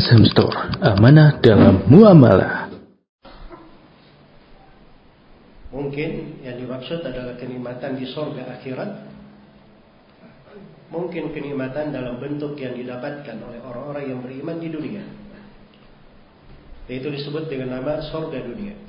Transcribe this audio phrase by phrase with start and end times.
[0.00, 2.72] Azam Store, amanah dalam muamalah.
[5.68, 9.12] Mungkin yang dimaksud adalah kenikmatan di sorga akhirat.
[10.88, 15.04] Mungkin kenikmatan dalam bentuk yang didapatkan oleh orang-orang yang beriman di dunia.
[16.88, 18.80] Yaitu disebut dengan nama sorga dunia.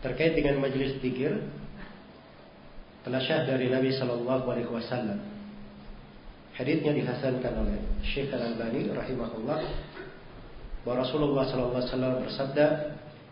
[0.00, 1.36] Terkait dengan majelis zikir,
[3.04, 5.29] syah dari Nabi Shallallahu Alaihi Wasallam.
[6.60, 9.64] Haditsnya dihasankan oleh Syekh Al Albani rahimahullah
[10.84, 12.66] bahwa Rasulullah Sallallahu Alaihi Wasallam bersabda,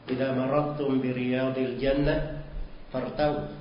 [0.09, 2.41] "Idza marattum bi riyadil jannah
[2.89, 3.53] fartau."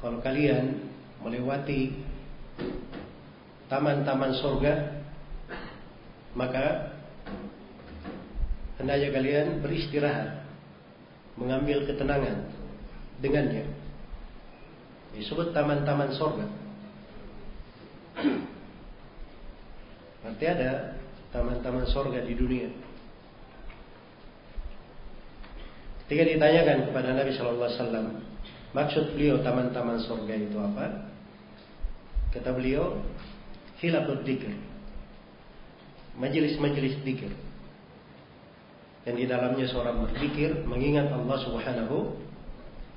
[0.00, 0.80] Kalau kalian
[1.20, 1.92] melewati
[3.68, 5.04] taman-taman surga,
[6.32, 6.96] maka
[8.80, 10.40] hendaknya kalian beristirahat,
[11.36, 12.48] mengambil ketenangan
[13.20, 13.68] dengannya.
[15.12, 16.67] Disebut taman-taman surga.
[20.26, 20.98] Nanti ada
[21.30, 22.68] taman-taman surga di dunia.
[26.08, 28.06] Ketika ditanyakan kepada Nabi Shallallahu Alaihi Wasallam,
[28.72, 31.04] maksud beliau taman-taman surga itu apa?
[32.32, 32.96] Kata beliau,
[33.80, 34.56] hilakut dikir,
[36.16, 37.32] majelis-majelis dikir.
[39.04, 41.96] Dan di dalamnya seorang berzikir mengingat Allah Subhanahu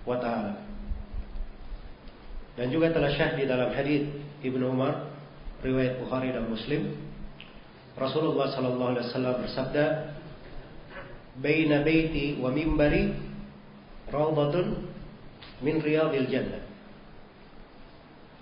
[0.07, 0.59] wa taala.
[2.59, 4.07] Dan juga telah syah di dalam hadis
[4.43, 5.10] Ibnu Umar
[5.61, 6.97] riwayat Bukhari dan Muslim
[7.97, 9.85] Rasulullah sallallahu alaihi wasallam bersabda
[11.37, 13.13] baina baiti wa mimbari
[14.09, 14.89] rawdatun
[15.61, 16.63] min riyadil jannah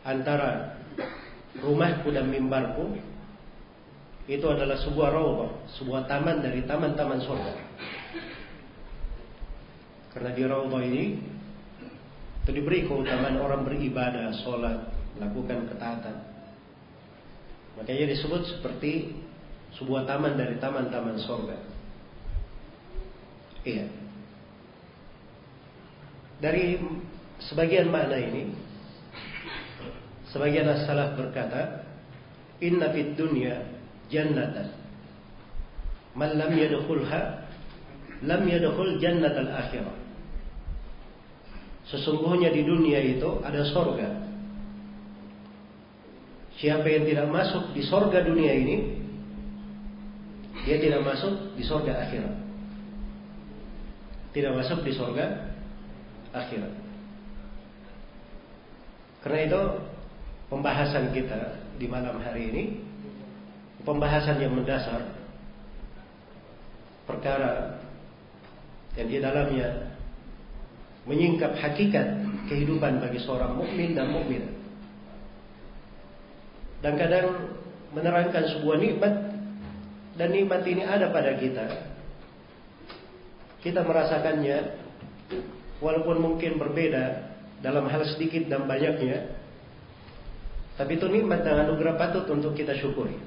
[0.08, 0.80] antara
[1.60, 2.98] rumahku dan mimbarku
[4.30, 7.54] itu adalah sebuah rawdah, sebuah taman dari taman-taman surga.
[10.14, 11.06] Karena di rawdah ini
[12.46, 14.86] itu diberi keutamaan orang beribadah, sholat,
[15.18, 16.29] melakukan ketaatan.
[17.80, 19.16] Makanya disebut seperti
[19.80, 21.58] sebuah taman dari taman-taman surga.
[23.64, 23.88] Iya.
[26.40, 26.80] Dari
[27.40, 28.52] sebagian makna ini,
[30.32, 31.88] sebagian as-salaf berkata,
[32.60, 33.64] Inna fid dunya
[34.12, 34.76] jannatan.
[36.16, 37.48] Man lam yadkhulha
[38.28, 39.98] lam yadkhul jannatal akhirah.
[41.88, 44.29] Sesungguhnya di dunia itu ada sorga.
[46.60, 49.00] Siapa yang tidak masuk di sorga dunia ini,
[50.68, 52.36] dia tidak masuk di sorga akhirat.
[54.36, 55.56] Tidak masuk di sorga
[56.36, 56.74] akhirat.
[59.24, 59.62] Karena itu
[60.52, 62.64] pembahasan kita di malam hari ini
[63.88, 65.16] pembahasan yang mendasar
[67.08, 67.80] perkara
[69.00, 69.96] yang di dalamnya
[71.08, 72.20] menyingkap hakikat
[72.52, 74.59] kehidupan bagi seorang mukmin dan mukmin
[76.80, 77.58] dan kadang
[77.92, 79.14] menerangkan sebuah nikmat
[80.16, 81.66] dan nikmat ini ada pada kita
[83.60, 84.80] kita merasakannya
[85.84, 89.36] walaupun mungkin berbeda dalam hal sedikit dan banyaknya
[90.80, 93.20] tapi itu nikmat dan anugerah patut untuk kita syukuri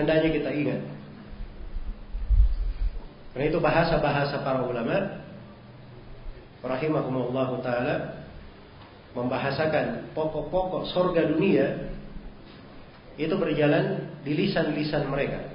[0.00, 0.80] hendaknya kita ingat.
[3.30, 5.22] Karena itu bahasa-bahasa para ulama
[6.60, 8.19] rahimahumullah taala
[9.14, 11.90] membahasakan pokok-pokok sorga dunia
[13.18, 15.50] itu berjalan di lisan-lisan mereka.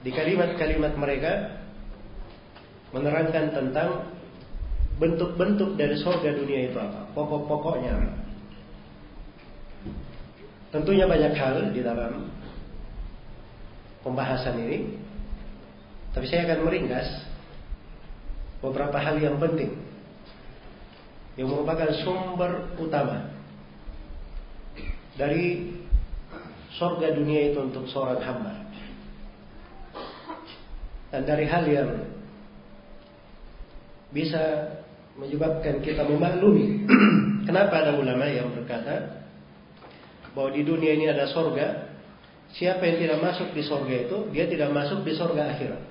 [0.00, 1.60] Di kalimat-kalimat mereka
[2.92, 3.88] menerangkan tentang
[5.00, 7.96] bentuk-bentuk dari sorga dunia itu apa, pokok-pokoknya.
[10.70, 12.30] Tentunya banyak hal di dalam
[14.06, 14.78] pembahasan ini.
[16.10, 17.06] Tapi saya akan meringkas
[18.60, 19.89] beberapa hal yang penting
[21.38, 23.30] yang merupakan sumber utama
[25.14, 25.74] dari
[26.74, 28.54] sorga dunia itu untuk seorang hamba.
[31.10, 31.90] Dan dari hal yang
[34.14, 34.74] bisa
[35.18, 36.86] menyebabkan kita memaklumi
[37.46, 39.26] kenapa ada ulama yang berkata
[40.34, 41.90] bahwa di dunia ini ada sorga
[42.50, 45.82] Siapa yang tidak masuk di sorga itu, dia tidak masuk di sorga akhirat.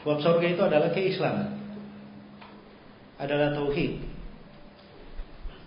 [0.00, 1.55] Sebab sorga itu adalah keislaman.
[3.16, 4.02] Adalah tauhid.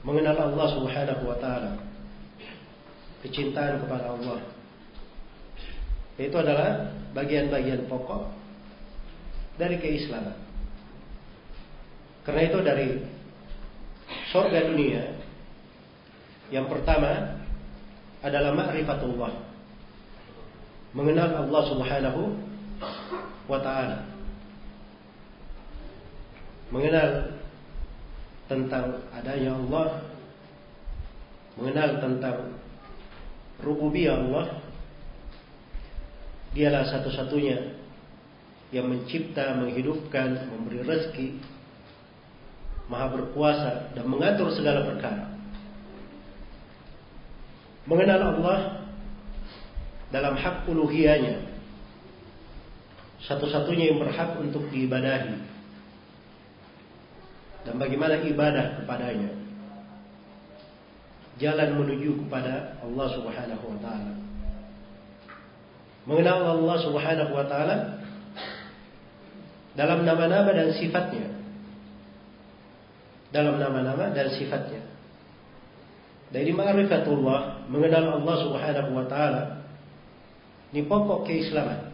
[0.05, 1.81] Mengenal Allah subhanahu wa ta'ala.
[3.25, 4.39] Kecintaan kepada Allah.
[6.19, 8.27] Itu adalah bagian-bagian pokok
[9.55, 10.35] dari keislaman.
[12.27, 12.87] Karena itu dari
[14.31, 15.19] sorga dunia,
[16.49, 17.39] yang pertama
[18.19, 19.33] adalah ma'rifatullah.
[20.91, 22.21] Mengenal Allah Subhanahu
[23.45, 24.09] wa taala.
[26.73, 27.38] Mengenal
[28.49, 30.09] tentang adanya Allah,
[31.53, 32.37] mengenal tentang
[33.61, 34.57] rububiyah Allah,
[36.57, 37.77] dialah satu-satunya
[38.73, 41.37] yang mencipta, menghidupkan, memberi rezeki,
[42.89, 45.29] maha berkuasa dan mengatur segala perkara.
[47.85, 48.59] Mengenal Allah
[50.09, 51.45] dalam hak uluhiyahnya,
[53.29, 55.48] satu-satunya yang berhak untuk diibadahi
[57.69, 59.29] dan bagaimana ibadah kepadanya?
[61.37, 64.13] Jalan menuju kepada Allah Subhanahu wa taala.
[66.09, 67.77] Mengenal Allah Subhanahu wa taala
[69.77, 71.29] dalam nama-nama dan sifatnya.
[73.29, 74.81] Dalam nama-nama dan sifatnya.
[76.33, 79.61] Dari ma'rifatullah mengenal Allah Subhanahu wa taala
[80.73, 81.93] ini pokok keislaman.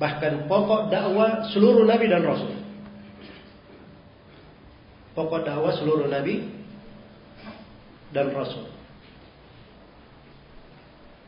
[0.00, 2.65] Bahkan pokok dakwah seluruh nabi dan rasul.
[5.16, 6.44] Pokok dakwah seluruh nabi
[8.12, 8.68] dan rasul.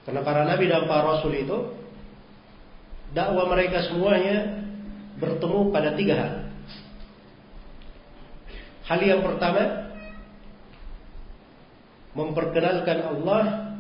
[0.05, 1.73] Karena para nabi dan para rasul itu
[3.17, 4.61] dakwah mereka semuanya
[5.17, 6.35] bertemu pada tiga hal.
[8.93, 9.89] Hal yang pertama
[12.13, 13.73] memperkenalkan Allah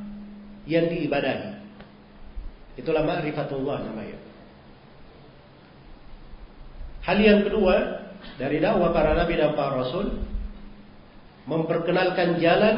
[0.68, 1.60] yang diibadahi.
[2.80, 4.18] Itulah ma'rifatullah namanya.
[7.08, 10.20] Hal yang kedua dari dakwah para nabi dan para rasul
[11.48, 12.76] memperkenalkan jalan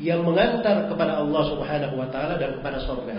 [0.00, 3.16] yang mengantar kepada Allah Subhanahu wa taala dan kepada surga.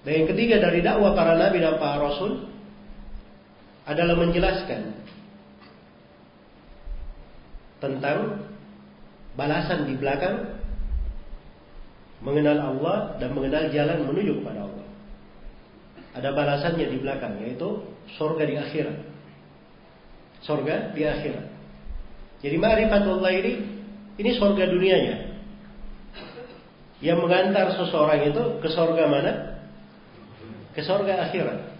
[0.00, 2.50] Dan yang ketiga dari dakwah para nabi dan para rasul
[3.86, 4.94] adalah menjelaskan
[7.80, 8.44] tentang
[9.34, 10.60] balasan di belakang
[12.20, 14.79] mengenal Allah dan mengenal jalan menuju kepada Allah
[16.10, 17.86] ada balasannya di belakang yaitu
[18.18, 18.98] surga di akhirat.
[20.42, 21.46] Surga di akhirat.
[22.40, 23.52] Jadi ma'rifatullah ini
[24.18, 25.16] ini surga dunianya.
[27.00, 29.32] Yang mengantar seseorang itu ke surga mana?
[30.76, 31.70] Ke surga akhirat.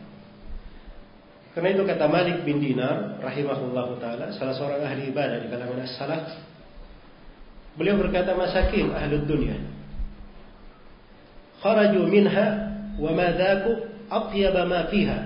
[1.50, 6.31] Karena itu kata Malik bin Dinar rahimahullah taala, salah seorang ahli ibadah di kalangan as-salaf.
[7.75, 9.59] Beliau berkata masakin ahli dunia.
[11.61, 12.47] Kharaju minha
[12.97, 13.35] wa ma
[14.11, 15.19] atyaba ma fiha.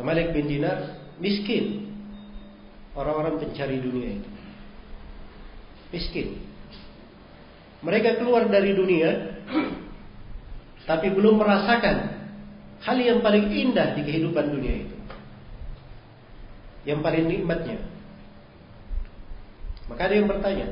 [0.00, 1.90] Malik bin Dinar miskin.
[2.94, 4.30] Orang-orang pencari dunia itu.
[5.90, 6.28] Miskin.
[7.82, 9.10] Mereka keluar dari dunia
[10.90, 11.96] tapi belum merasakan
[12.84, 14.96] hal yang paling indah di kehidupan dunia itu.
[16.84, 17.78] Yang paling nikmatnya.
[19.88, 20.68] Maka ada yang bertanya,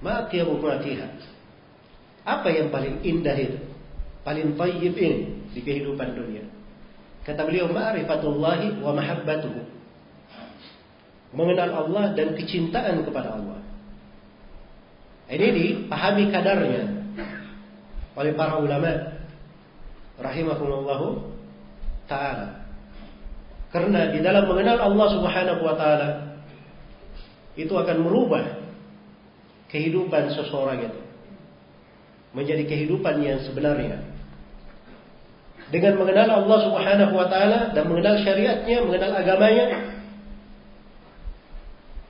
[0.00, 1.08] Ma'atiyabu ma'atiha.
[2.24, 3.69] Apa yang paling indah itu?
[4.26, 6.44] Paling tayyib ini di kehidupan dunia.
[7.24, 9.60] Kata beliau ma'rifatullahi wa mahabbatuhu.
[11.30, 13.60] Mengenal Allah dan kecintaan kepada Allah.
[15.30, 16.82] Ini dipahami kadarnya
[18.18, 18.90] oleh para ulama
[20.18, 21.00] rahimahumullah
[22.10, 22.66] taala.
[23.70, 26.08] Karena di dalam mengenal Allah Subhanahu wa taala
[27.54, 28.42] itu akan merubah
[29.70, 31.00] kehidupan seseorang itu
[32.34, 34.09] menjadi kehidupan yang sebenarnya
[35.70, 39.66] dengan mengenal Allah Subhanahu wa taala dan mengenal syariatnya, mengenal agamanya,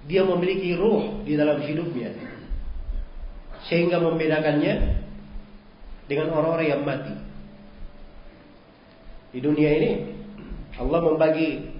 [0.08, 2.16] dia memiliki ruh di dalam hidupnya.
[3.68, 5.04] Sehingga membedakannya
[6.08, 7.14] dengan orang-orang yang mati.
[9.30, 9.90] Di dunia ini
[10.80, 11.70] Allah membagi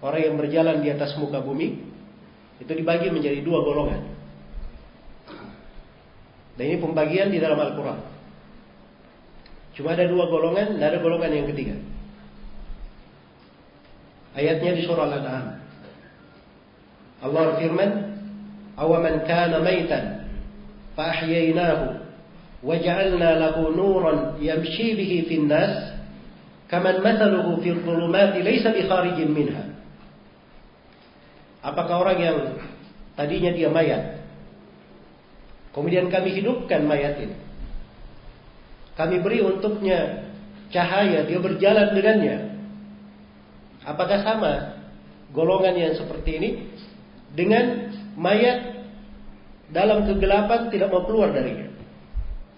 [0.00, 1.82] orang yang berjalan di atas muka bumi
[2.62, 4.02] itu dibagi menjadi dua golongan.
[6.54, 8.09] Dan ini pembagian di dalam Al-Quran.
[9.74, 11.76] Cuma ada dua golongan, tidak ada golongan yang ketiga.
[14.34, 15.46] Ayatnya di surah Al-An'am.
[17.20, 17.90] Allah berfirman,
[18.78, 20.30] "Awaman kana maitan
[20.94, 22.00] fa ahyaynahu
[22.60, 25.96] wa ja'alna lahu nuran yamshi bihi fin nas
[26.70, 29.64] kaman mathaluhu fi dhulumati laysa bi kharijin minha."
[31.60, 32.38] Apakah orang yang
[33.20, 34.24] tadinya dia mayat
[35.76, 37.36] kemudian kami hidupkan mayat ini
[39.00, 40.28] kami beri untuknya
[40.68, 42.36] cahaya, dia berjalan dengannya.
[43.88, 44.52] Apakah sama
[45.32, 46.50] golongan yang seperti ini
[47.32, 48.84] dengan mayat
[49.72, 51.72] dalam kegelapan tidak mau keluar darinya?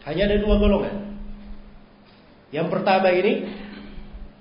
[0.02, 1.14] Hanya ada dua golongan.
[2.50, 3.46] Yang pertama ini,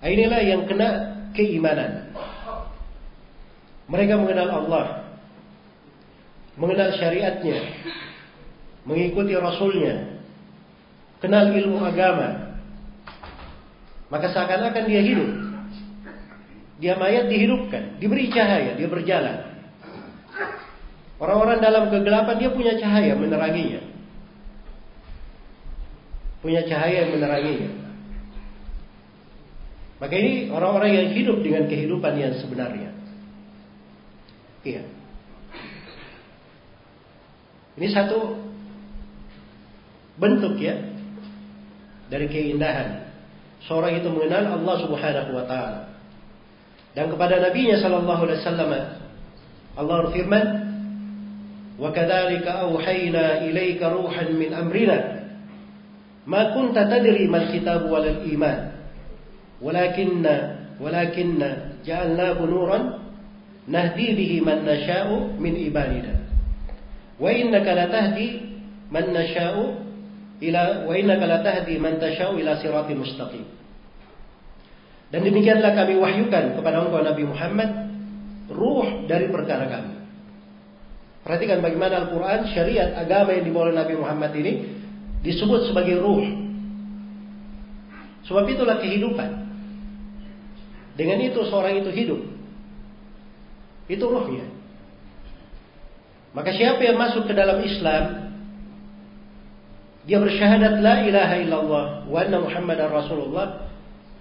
[0.02, 0.90] inilah yang kena
[1.38, 2.18] keimanan.
[3.86, 4.86] Mereka mengenal Allah,
[6.58, 7.62] mengenal syariatnya,
[8.90, 10.11] mengikuti Rasulnya,
[11.22, 12.58] kenal ilmu agama,
[14.12, 15.30] maka seakan-akan dia hidup.
[16.82, 19.54] Dia mayat dihidupkan, diberi cahaya, dia berjalan.
[21.22, 23.86] Orang-orang dalam kegelapan dia punya cahaya meneranginya.
[26.42, 27.72] Punya cahaya yang meneranginya.
[30.02, 32.90] Maka ini orang-orang yang hidup dengan kehidupan yang sebenarnya.
[34.66, 34.82] Iya.
[37.78, 38.42] Ini satu
[40.18, 40.91] bentuk ya
[42.12, 43.08] dari keindahan.
[43.64, 45.82] Seorang itu mengenal Allah Subhanahu wa taala.
[46.92, 48.72] Dan kepada nabinya sallallahu alaihi wasallam
[49.80, 50.46] Allah berfirman,
[51.80, 55.24] "Wa kadzalika auhayna ilaika ruhan min amrina.
[56.28, 58.60] Ma kunta tadri mal kitab wal iman.
[59.64, 60.36] Walakinna
[60.82, 62.84] walakinna ja'alnahu nuran
[63.72, 66.28] nahdi bihi man nasha'u min ibadina.
[67.22, 68.42] Wa innaka latahdi
[68.90, 69.91] man nasha'u
[70.42, 73.46] ila wa innaka latahdi man tasha'u ila siratal mustaqim.
[75.12, 77.70] Dan demikianlah kami wahyukan kepada engkau Nabi Muhammad
[78.50, 80.02] ruh dari perkara kami.
[81.22, 84.82] Perhatikan bagaimana Al-Quran, syariat, agama yang dibawa Nabi Muhammad ini
[85.22, 86.26] disebut sebagai ruh.
[88.26, 89.30] Sebab itulah kehidupan.
[90.98, 92.22] Dengan itu seorang itu hidup.
[93.86, 94.50] Itu ruhnya.
[96.32, 98.21] Maka siapa yang masuk ke dalam Islam
[100.02, 103.70] dia bersyahadat la ilaha illallah wa anna muhammadar rasulullah.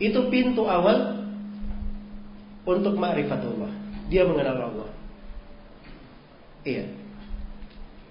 [0.01, 1.25] Itu pintu awal
[2.65, 3.73] untuk ma'rifatullah.
[4.09, 4.91] Dia mengenal Allah.
[6.65, 6.85] Iya.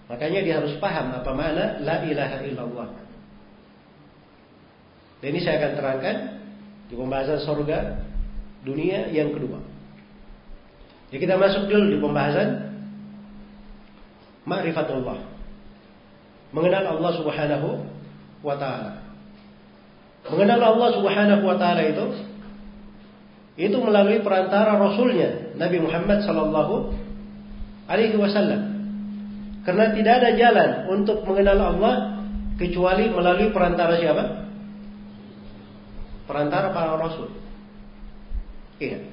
[0.10, 2.90] Makanya dia harus paham apa makna la ilaha illallah.
[5.22, 6.16] Dan ini saya akan terangkan
[6.90, 8.02] di pembahasan surga
[8.66, 9.62] dunia yang kedua.
[11.10, 12.50] Jadi kita masuk dulu di pembahasan
[14.46, 15.29] ma'rifatullah
[16.50, 17.70] mengenal Allah Subhanahu
[18.42, 19.06] wa taala.
[20.30, 22.06] Mengenal Allah Subhanahu wa taala itu
[23.60, 26.96] itu melalui perantara rasulnya Nabi Muhammad sallallahu
[27.92, 28.80] alaihi wasallam.
[29.68, 32.24] Karena tidak ada jalan untuk mengenal Allah
[32.56, 34.48] kecuali melalui perantara siapa?
[36.24, 37.36] Perantara para rasul.
[38.80, 39.04] Iya.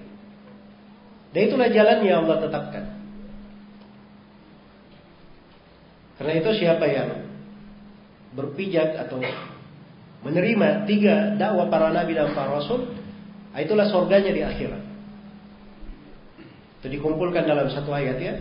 [1.34, 2.84] Dan itulah jalan yang Allah tetapkan.
[6.16, 7.25] Karena itu siapa yang
[8.36, 9.18] berpijak atau
[10.20, 12.92] menerima tiga dakwah para nabi dan para rasul,
[13.56, 14.82] ah, itulah surganya di akhirat.
[16.84, 18.34] Itu dikumpulkan dalam satu ayat ya.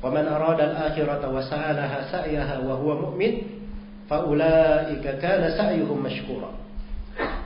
[0.00, 3.44] "Wa man arada al-akhirata wa sa'alaha sa'yaha wa huwa mu'min,
[4.08, 6.48] fa ulaika kana sa'yuhum mashkura."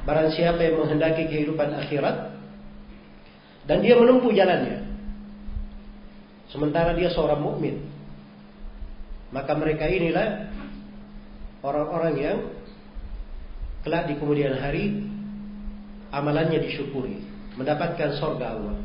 [0.06, 2.32] Barang siapa yang menghendaki kehidupan akhirat
[3.66, 4.82] dan dia menempuh jalannya
[6.50, 7.80] sementara dia seorang mukmin
[9.32, 10.51] maka mereka inilah
[11.62, 12.38] orang-orang yang
[13.86, 15.06] kelak di kemudian hari
[16.12, 17.22] amalannya disyukuri,
[17.56, 18.76] mendapatkan sorga Allah.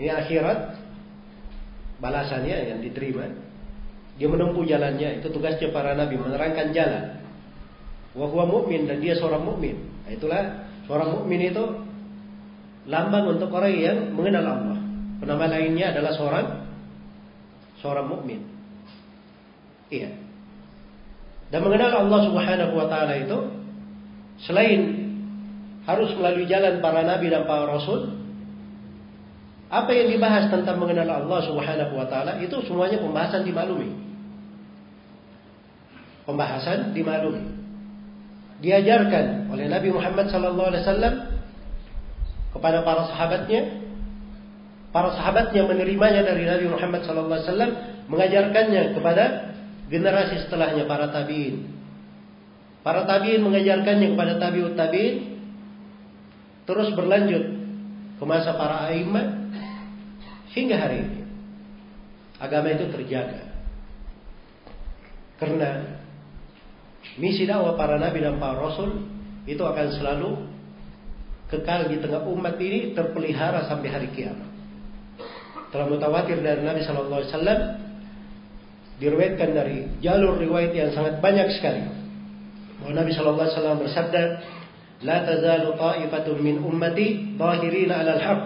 [0.00, 0.58] Ini akhirat
[2.00, 3.28] balasannya yang diterima.
[4.16, 7.20] Dia menempuh jalannya, itu tugasnya para nabi menerangkan jalan.
[8.16, 9.76] Wahwa mukmin dan dia seorang mukmin.
[10.08, 10.42] Nah, itulah
[10.88, 11.64] seorang mukmin itu
[12.88, 14.78] lambang untuk orang yang mengenal Allah.
[15.20, 16.46] Nama lainnya adalah seorang
[17.84, 18.40] seorang mukmin.
[19.92, 20.25] Iya.
[21.46, 23.38] Dan mengenal Allah Subhanahu wa taala itu
[24.42, 25.06] selain
[25.86, 28.18] harus melalui jalan para nabi dan para rasul,
[29.70, 33.94] apa yang dibahas tentang mengenal Allah Subhanahu wa taala itu semuanya pembahasan dimaklumi.
[36.26, 37.54] Pembahasan dimaklumi.
[38.58, 41.14] Diajarkan oleh Nabi Muhammad sallallahu alaihi wasallam
[42.50, 43.62] kepada para sahabatnya.
[44.90, 47.72] Para sahabatnya menerimanya dari Nabi Muhammad sallallahu alaihi wasallam,
[48.10, 49.24] mengajarkannya kepada
[49.86, 51.74] generasi setelahnya para tabiin.
[52.82, 55.16] Para tabiin mengajarkannya kepada tabiut tabiin
[56.66, 57.44] terus berlanjut
[58.18, 59.50] ke masa para a'immah
[60.54, 61.20] hingga hari ini.
[62.36, 63.48] Agama itu terjaga.
[65.36, 66.00] Karena
[67.20, 69.04] misi dakwah para nabi dan para rasul
[69.46, 70.30] itu akan selalu
[71.46, 74.50] kekal di tengah umat ini terpelihara sampai hari kiamat.
[75.70, 77.60] Telah mutawatir dari Nabi Shallallahu Alaihi Wasallam
[78.96, 81.84] diriwayatkan dari jalur riwayat yang sangat banyak sekali.
[82.80, 84.22] Bahwa Nabi Shallallahu Alaihi Wasallam bersabda,
[85.04, 88.40] "La tazalu ta'ifatun min ummati zahirina 'ala al-haq,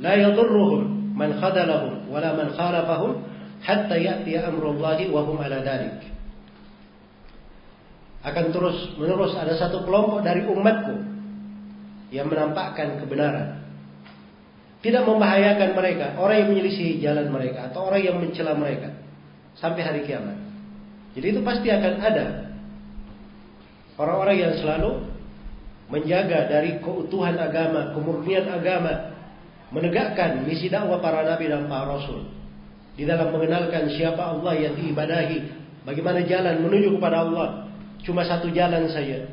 [0.00, 3.20] la yadurruhum man khadalahum wala man khalafahum
[3.64, 6.00] hatta ya'ti amrullahi wa hum 'ala dhalik."
[8.24, 10.96] Akan terus menerus ada satu kelompok dari umatku
[12.10, 13.60] yang menampakkan kebenaran.
[14.82, 19.05] Tidak membahayakan mereka, orang yang menyelisihi jalan mereka atau orang yang mencela mereka
[19.60, 20.36] sampai hari kiamat.
[21.16, 22.26] Jadi itu pasti akan ada
[23.96, 25.08] orang-orang yang selalu
[25.88, 29.16] menjaga dari keutuhan agama, kemurnian agama,
[29.70, 32.32] menegakkan misi dakwah para nabi dan para rasul.
[32.96, 35.38] di dalam mengenalkan siapa Allah yang diibadahi,
[35.84, 37.68] bagaimana jalan menuju kepada Allah.
[38.00, 39.28] Cuma satu jalan saja.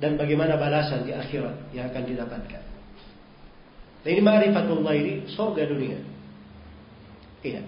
[0.00, 2.62] Dan bagaimana balasan di akhirat yang akan didapatkan.
[4.04, 5.98] Nah ini ma'rifatullah ini surga dunia.
[7.44, 7.62] Iya.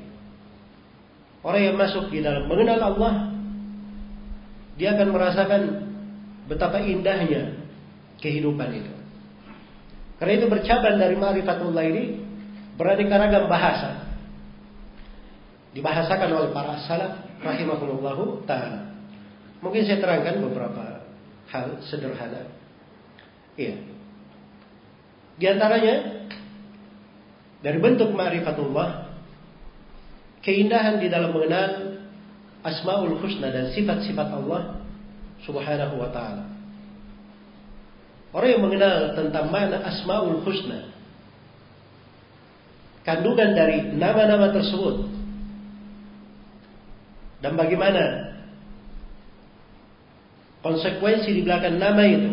[1.46, 3.30] Orang yang masuk di dalam mengenal Allah,
[4.74, 5.62] dia akan merasakan
[6.50, 7.54] betapa indahnya
[8.18, 8.92] kehidupan itu.
[10.18, 12.04] Karena itu bercabang dari ma'rifatullah ini
[12.74, 14.10] beraneka ragam bahasa
[15.70, 18.90] dibahasakan oleh para salaf rahimahullahu taala.
[19.62, 21.06] Mungkin saya terangkan beberapa
[21.54, 22.50] hal sederhana.
[23.54, 23.86] Iya.
[25.38, 26.26] Di antaranya
[27.62, 29.05] dari bentuk ma'rifatullah
[30.46, 31.98] keindahan di dalam mengenal
[32.62, 34.78] asmaul husna dan sifat-sifat Allah
[35.42, 36.46] Subhanahu wa taala.
[38.30, 40.94] Orang yang mengenal tentang mana asmaul husna
[43.02, 45.06] kandungan dari nama-nama tersebut
[47.42, 48.34] dan bagaimana
[50.66, 52.30] konsekuensi di belakang nama itu.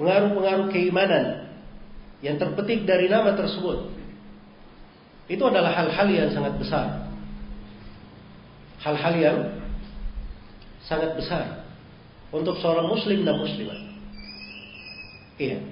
[0.00, 1.52] Pengaruh-pengaruh keimanan
[2.24, 3.99] yang terpetik dari nama tersebut.
[5.30, 7.06] Itu adalah hal-hal yang sangat besar.
[8.82, 9.38] Hal-hal yang
[10.82, 11.62] sangat besar
[12.34, 13.78] untuk seorang muslim dan muslimah.
[15.38, 15.62] Iya.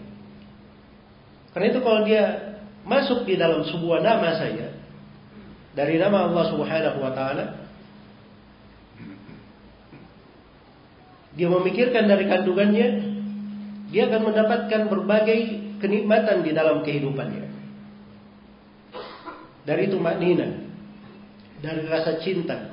[1.50, 2.54] Karena itu kalau dia
[2.86, 4.78] masuk di dalam sebuah nama saja,
[5.74, 7.44] dari nama Allah Subhanahu wa taala
[11.38, 12.88] dia memikirkan dari kandungannya
[13.94, 15.38] dia akan mendapatkan berbagai
[15.78, 17.47] kenikmatan di dalam kehidupannya
[19.68, 20.48] dari itu maknina
[21.60, 22.72] dari rasa cinta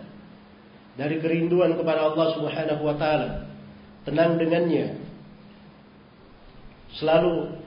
[0.96, 3.52] dari kerinduan kepada Allah Subhanahu wa taala
[4.08, 4.96] tenang dengannya
[6.96, 7.60] selalu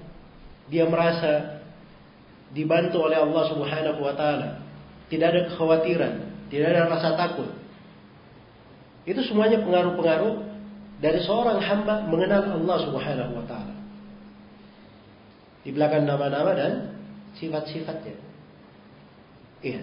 [0.73, 1.61] dia merasa
[2.57, 4.69] dibantu oleh Allah Subhanahu wa taala
[5.09, 6.15] tidak ada kekhawatiran,
[6.53, 7.49] tidak ada rasa takut.
[9.09, 10.35] Itu semuanya pengaruh-pengaruh
[11.01, 13.75] dari seorang hamba mengenal Allah Subhanahu wa taala.
[15.65, 16.73] Di belakang nama-nama dan
[17.41, 18.28] sifat-sifatnya.
[19.63, 19.83] Iya.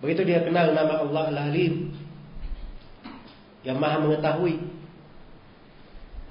[0.00, 1.92] Begitu dia kenal nama Allah Al-Alim
[3.64, 4.56] yang Maha mengetahui.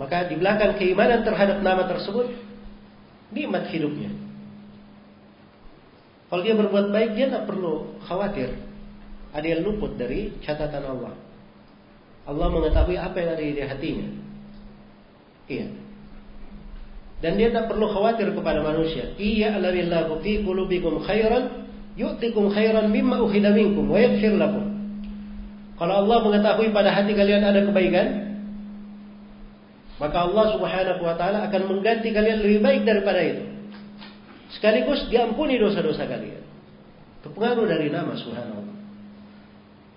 [0.02, 2.34] Maka di belakang keimanan terhadap nama tersebut
[3.36, 4.10] nikmat hidupnya.
[6.30, 8.54] Kalau dia berbuat baik dia tidak perlu khawatir.
[9.30, 11.14] Ada yang luput dari catatan Allah.
[12.26, 14.10] Allah mengetahui apa yang ada di hatinya.
[15.50, 15.68] Iya.
[17.20, 19.12] Dan dia tak perlu khawatir kepada manusia.
[19.20, 21.59] Iya alhamdulillah fi qulubikum khairan
[22.00, 24.64] yu'tikum khairan mimma ukhida minkum wa yaghfir lakum.
[25.76, 28.08] Kalau Allah mengetahui pada hati kalian ada kebaikan,
[30.00, 33.44] maka Allah Subhanahu wa taala akan mengganti kalian lebih baik daripada itu.
[34.56, 36.42] Sekaligus diampuni dosa-dosa kalian.
[37.20, 38.76] Kepengaruh dari nama subhanallah.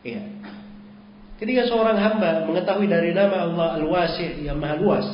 [0.03, 0.23] Iya.
[1.38, 5.07] Ketika seorang hamba mengetahui dari nama Allah Al-Wasih yang maha luas.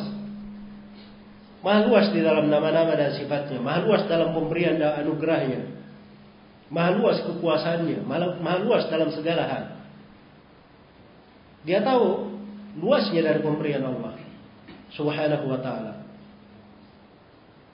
[1.60, 3.60] Maha luas di dalam nama-nama dan sifatnya.
[3.60, 5.77] Maha luas dalam pemberian dan anugerahnya.
[6.68, 8.04] Maha luas kekuasaannya.
[8.40, 9.64] Maha luas dalam segala hal.
[11.64, 12.32] Dia tahu
[12.80, 14.16] luasnya dari pemberian Allah.
[14.92, 16.00] Subhanahu wa ta'ala.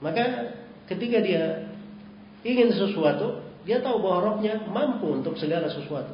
[0.03, 0.25] Maka
[0.85, 1.65] Ketika dia
[2.45, 6.13] ingin sesuatu, dia tahu bahwa rohnya mampu untuk segala sesuatu.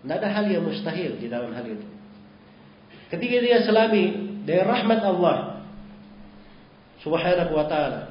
[0.00, 1.88] Tidak ada hal yang mustahil di dalam hal itu.
[3.08, 5.64] Ketika dia selami dari rahmat Allah
[7.00, 8.09] subhanahu wa ta'ala.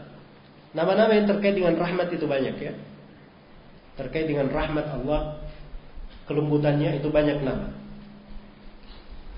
[0.73, 2.73] Nama-nama yang terkait dengan rahmat itu banyak ya.
[3.97, 5.41] Terkait dengan rahmat Allah,
[6.29, 7.73] kelembutannya itu banyak nama.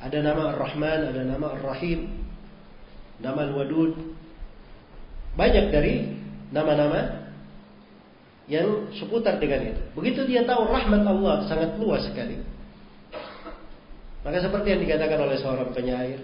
[0.02, 2.10] Ada nama Ar-Rahman, ada nama Ar-Rahim,
[3.22, 3.96] nama Al-Wadud,
[5.38, 6.10] banyak dari
[6.52, 7.32] nama-nama
[8.52, 9.82] yang seputar dengan itu.
[9.96, 12.36] Begitu dia tahu rahmat Allah sangat luas sekali.
[14.22, 16.20] Maka seperti yang dikatakan oleh seorang penyair.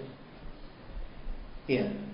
[1.66, 2.07] Iya.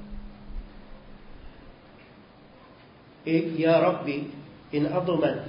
[3.24, 4.16] Rabbi,
[4.74, 5.48] in adumat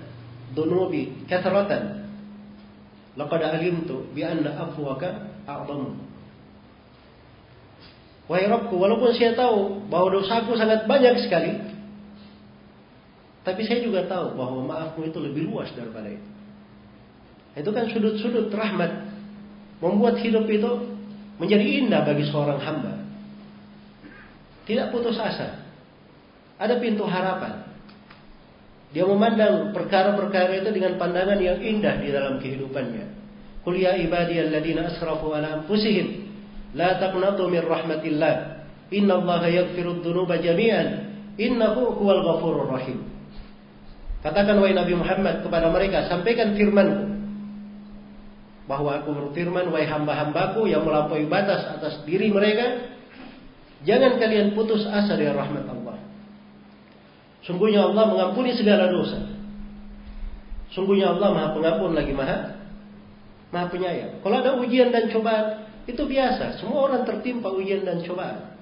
[0.55, 2.07] dunubi kathratan
[3.19, 6.05] laqad alimtu bi anna afwaka a'zamu
[8.25, 11.61] Wahai Rabbku, walaupun saya tahu bahwa dosaku sangat banyak sekali,
[13.45, 16.29] tapi saya juga tahu bahwa maafmu itu lebih luas daripada itu.
[17.53, 19.13] Itu kan sudut-sudut rahmat
[19.77, 20.71] membuat hidup itu
[21.38, 23.05] menjadi indah bagi seorang hamba.
[24.65, 25.61] Tidak putus asa.
[26.57, 27.64] Ada pintu harapan.
[28.95, 33.05] Dia memandang perkara-perkara itu dengan pandangan yang indah di dalam kehidupannya.
[33.67, 36.25] Qul ya ibadiyalladzina asrafu ala anfusihim
[36.75, 38.36] La taqnatu min rahmatillah.
[38.91, 41.12] Inna Allah yaghfiru dhunuba jami'an.
[41.39, 43.03] Innahu huwal ghafurur rahim.
[44.23, 47.15] Katakan wahai Nabi Muhammad kepada mereka, sampaikan firmanku.
[48.65, 52.95] Bahwa aku berfirman, wahai hamba-hambaku yang melampaui batas atas diri mereka,
[53.86, 55.85] jangan kalian putus asa dari rahmat Allah.
[57.45, 59.21] Sungguhnya Allah mengampuni segala dosa.
[60.73, 62.58] Sungguhnya Allah maha pengampun lagi maha
[63.53, 64.19] maha penyayang.
[64.19, 66.58] Kalau ada ujian dan cobaan, itu biasa.
[66.58, 68.58] Semua orang tertimpa ujian dan cobaan.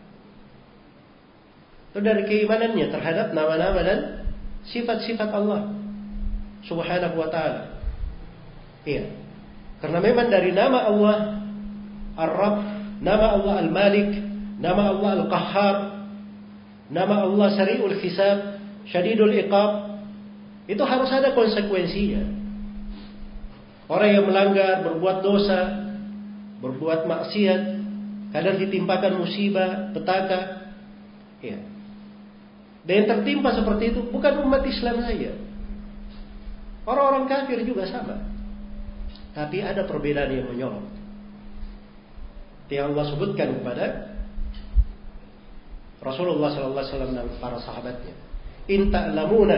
[1.89, 3.99] Itu dari keimanannya terhadap nama-nama dan
[4.67, 5.71] sifat-sifat Allah
[6.67, 7.79] Subhanahu wa taala.
[8.83, 9.07] Iya.
[9.79, 11.17] Karena memang dari nama Allah
[12.19, 12.57] Ar-Rabb,
[12.99, 14.11] nama Allah Al-Malik,
[14.59, 15.75] nama Allah Al-Qahhar,
[16.91, 18.52] nama Allah Sari'ul Hisab,
[18.87, 19.71] Syadidul Iqab,
[20.67, 22.23] itu harus ada konsekuensinya.
[23.91, 25.61] Orang yang melanggar, berbuat dosa,
[26.63, 27.61] berbuat maksiat,
[28.31, 30.71] kadang ditimpakan musibah, petaka,
[31.43, 31.59] ya.
[32.83, 35.31] Dan yang tertimpa seperti itu bukan umat Islam saja.
[36.83, 38.19] Orang-orang kafir juga sama.
[39.31, 40.83] Tapi ada perbedaan yang menyorot.
[42.67, 43.85] Yang Allah sebutkan kepada
[46.01, 48.32] Rasulullah SAW dan para sahabatnya.
[48.71, 49.57] In ta'lamuna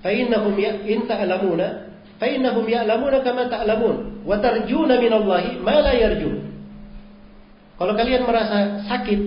[0.00, 1.66] fa innahum ya in ta'lamuna
[2.16, 5.12] fa innahum ya'lamuna kama ta'lamun wa tarjuna min
[5.60, 5.92] ma la.
[7.74, 9.20] Kalau kalian merasa sakit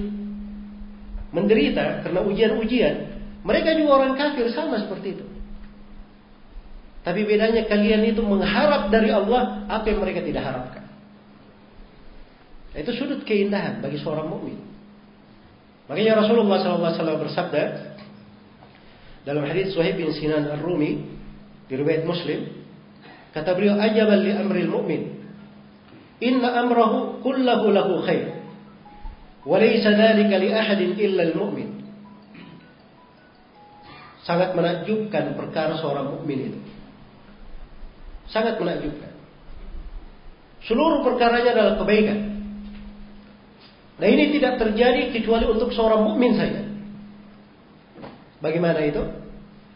[1.35, 2.95] menderita karena ujian-ujian,
[3.43, 5.25] mereka juga orang kafir sama seperti itu.
[7.03, 10.83] Tapi bedanya kalian itu mengharap dari Allah apa yang mereka tidak harapkan.
[12.75, 14.59] Itu sudut keindahan bagi seorang mukmin.
[15.87, 17.63] Makanya Rasulullah SAW bersabda
[19.27, 21.03] dalam hadis Suhaib bin Sinan Ar-Rumi
[21.67, 22.47] di riwayat Muslim,
[23.35, 25.01] kata beliau ajaban li amril mu'min.
[26.23, 28.39] Inna amrahu kullahu lahu khair.
[29.43, 31.75] Walaysa dhalika li ahadin illa al-mu'min.
[34.23, 36.59] Sangat menakjubkan perkara seorang mukmin itu.
[38.31, 39.11] Sangat menakjubkan.
[40.67, 42.19] Seluruh perkaranya adalah kebaikan.
[43.97, 46.66] Nah ini tidak terjadi kecuali untuk seorang mukmin saja.
[48.37, 49.03] Bagaimana itu?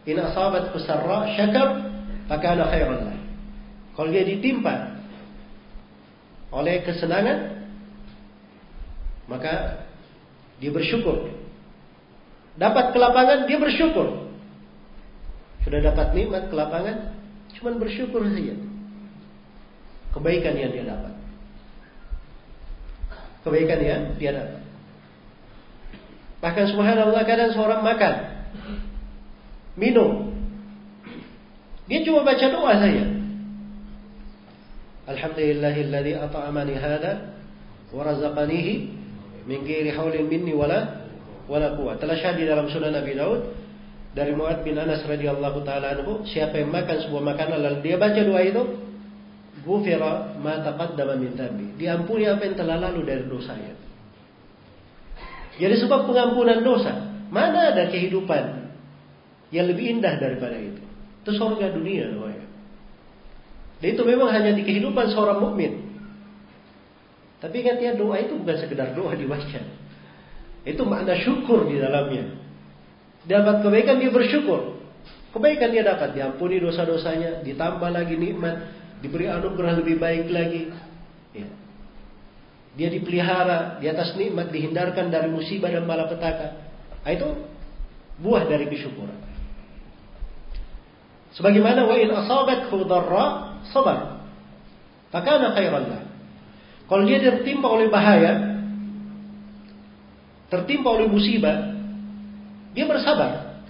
[0.06, 1.69] In asabat kusarra syakar
[2.26, 3.19] fakana khairan lah.
[3.93, 4.97] Kalau dia ditimpa
[6.52, 7.69] oleh kesenangan,
[9.30, 9.86] maka
[10.60, 11.32] dia bersyukur.
[12.58, 14.30] Dapat kelapangan, dia bersyukur.
[15.63, 17.15] Sudah dapat nikmat kelapangan,
[17.56, 18.58] cuma bersyukur saja.
[20.12, 21.13] Kebaikan yang dia dapat.
[23.47, 24.62] Kebaikan yang dia dapat.
[26.41, 28.13] Bahkan subhanallah kadang seorang makan,
[29.75, 30.31] minum.
[31.91, 33.05] Dia cuma baca doa saja.
[35.11, 37.35] Alhamdulillahilladzi at'amani hada
[37.91, 38.73] wa razaqanihi
[39.43, 41.03] min ghairi haulin minni wala
[41.51, 41.99] wala quwwah.
[41.99, 43.41] Telah syahid dalam sunan Nabi Daud
[44.15, 48.21] dari Muad bin Anas radhiyallahu taala anhu, siapa yang makan sebuah makanan lalu dia baca
[48.23, 48.63] doa itu,
[49.67, 51.75] ghufira ma taqaddama min dhanbi.
[51.75, 53.75] Diampuni apa yang telah lalu dari dosanya.
[55.59, 58.69] Jadi sebab pengampunan dosa, mana ada kehidupan
[59.55, 60.83] yang lebih indah daripada itu?
[61.23, 62.45] Itu surga dunia namanya.
[63.81, 65.89] Dan itu memang hanya di kehidupan seorang mukmin.
[67.41, 69.61] Tapi ingat ya doa itu bukan sekedar doa dibaca.
[70.61, 72.37] Itu makna syukur di dalamnya.
[73.25, 74.77] Dapat kebaikan dia bersyukur.
[75.33, 78.69] Kebaikan dia dapat diampuni dosa-dosanya, ditambah lagi nikmat,
[79.01, 80.69] diberi anugerah lebih baik lagi.
[81.33, 81.49] Ya.
[82.77, 86.70] Dia dipelihara di atas nikmat, dihindarkan dari musibah dan malapetaka.
[87.01, 87.27] Nah, itu
[88.21, 89.17] buah dari kesyukuran.
[91.33, 94.27] Sebagaimana wa in asabathu dharra sabar.
[95.09, 96.03] Fakana khairan lah.
[96.91, 98.59] Kalau dia tertimpa oleh bahaya,
[100.51, 101.71] tertimpa oleh musibah,
[102.75, 103.63] dia bersabar.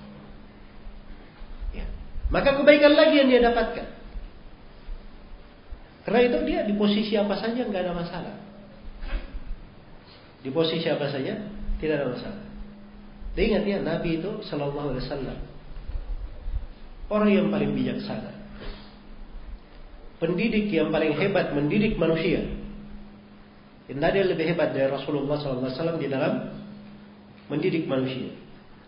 [1.70, 1.86] Ya.
[2.34, 3.88] Maka kebaikan lagi yang dia dapatkan.
[6.02, 8.36] Karena itu dia di posisi apa saja nggak ada masalah.
[10.42, 11.46] Di posisi apa saja
[11.78, 12.51] tidak ada masalah.
[13.32, 15.40] Dan ingat ya Nabi itu Shallallahu Alaihi Wasallam
[17.12, 18.32] orang yang paling bijaksana,
[20.24, 22.48] pendidik yang paling hebat mendidik manusia.
[23.92, 26.48] Tidak ada yang lebih hebat dari Rasulullah SAW di dalam
[27.52, 28.32] mendidik manusia.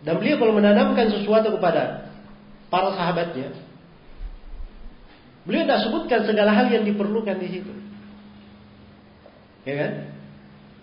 [0.00, 2.08] Dan beliau kalau menanamkan sesuatu kepada
[2.72, 3.52] para sahabatnya,
[5.44, 7.72] beliau tidak sebutkan segala hal yang diperlukan di situ.
[9.68, 9.92] Ya kan?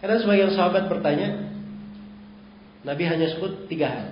[0.06, 1.51] Karena sebagian sahabat bertanya,
[2.82, 4.08] Nabi hanya sebut tiga hal.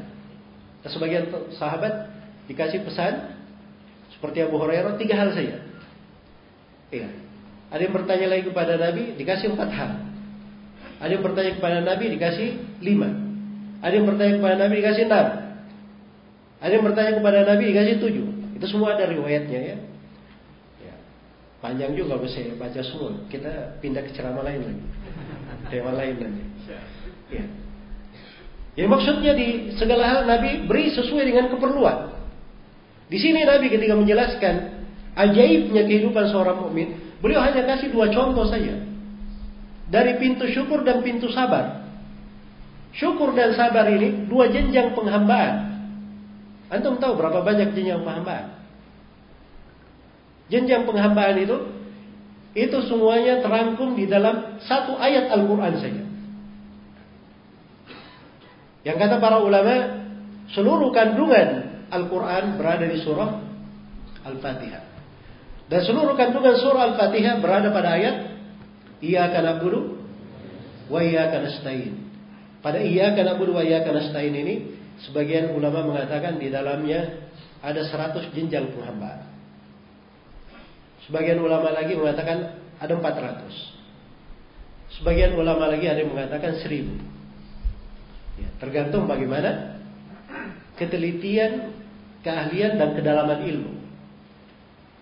[0.86, 1.28] Sebagian
[1.58, 2.10] sahabat
[2.48, 3.36] dikasih pesan
[4.14, 5.62] seperti Abu Hurairah tiga hal saja.
[6.90, 7.10] Iya.
[7.70, 9.92] Ada yang bertanya lagi kepada Nabi, dikasih empat hal.
[11.00, 12.50] Ada yang bertanya kepada Nabi, dikasih
[12.82, 13.10] lima.
[13.80, 15.28] Ada yang bertanya kepada Nabi, dikasih enam.
[16.60, 18.28] Ada yang bertanya kepada Nabi dikasih tujuh.
[18.60, 19.78] Itu semua ada riwayatnya ya.
[20.84, 20.96] ya.
[21.64, 23.16] Panjang juga kalau saya baca semua.
[23.32, 24.86] Kita pindah ke ceramah lain lagi.
[25.72, 26.44] Tema lain nanti.
[27.32, 27.46] Ya.
[28.80, 32.16] Jadi maksudnya di segala hal Nabi beri sesuai dengan keperluan.
[33.12, 34.56] Di sini Nabi ketika menjelaskan
[35.20, 38.80] ajaibnya kehidupan seorang mukmin, beliau hanya kasih dua contoh saja.
[39.92, 41.92] Dari pintu syukur dan pintu sabar.
[42.96, 45.76] Syukur dan sabar ini dua jenjang penghambaan.
[46.72, 48.64] Antum tahu berapa banyak jenjang penghambaan?
[50.48, 51.58] Jenjang penghambaan itu
[52.56, 56.09] itu semuanya terangkum di dalam satu ayat Al-Quran saja.
[58.88, 59.76] Yang kata para ulama,
[60.56, 63.30] seluruh kandungan Al-Quran berada di surah
[64.24, 64.84] Al-Fatihah.
[65.70, 68.30] Dan seluruh kandungan surah Al-Fatihah berada pada ayat
[69.00, 69.96] Iyaka na'budu
[70.92, 71.96] wa iyaka nasta'in.
[72.60, 74.76] Pada Iyaka na'budu wa iyaka nasta'in ini
[75.08, 77.32] sebagian ulama mengatakan di dalamnya
[77.64, 79.24] ada 100 jenjang penghambaan.
[81.08, 85.00] Sebagian ulama lagi mengatakan ada 400.
[85.00, 87.19] Sebagian ulama lagi ada yang mengatakan 1000.
[88.40, 89.80] Ya, tergantung bagaimana
[90.80, 91.76] ketelitian
[92.24, 93.74] keahlian dan kedalaman ilmu.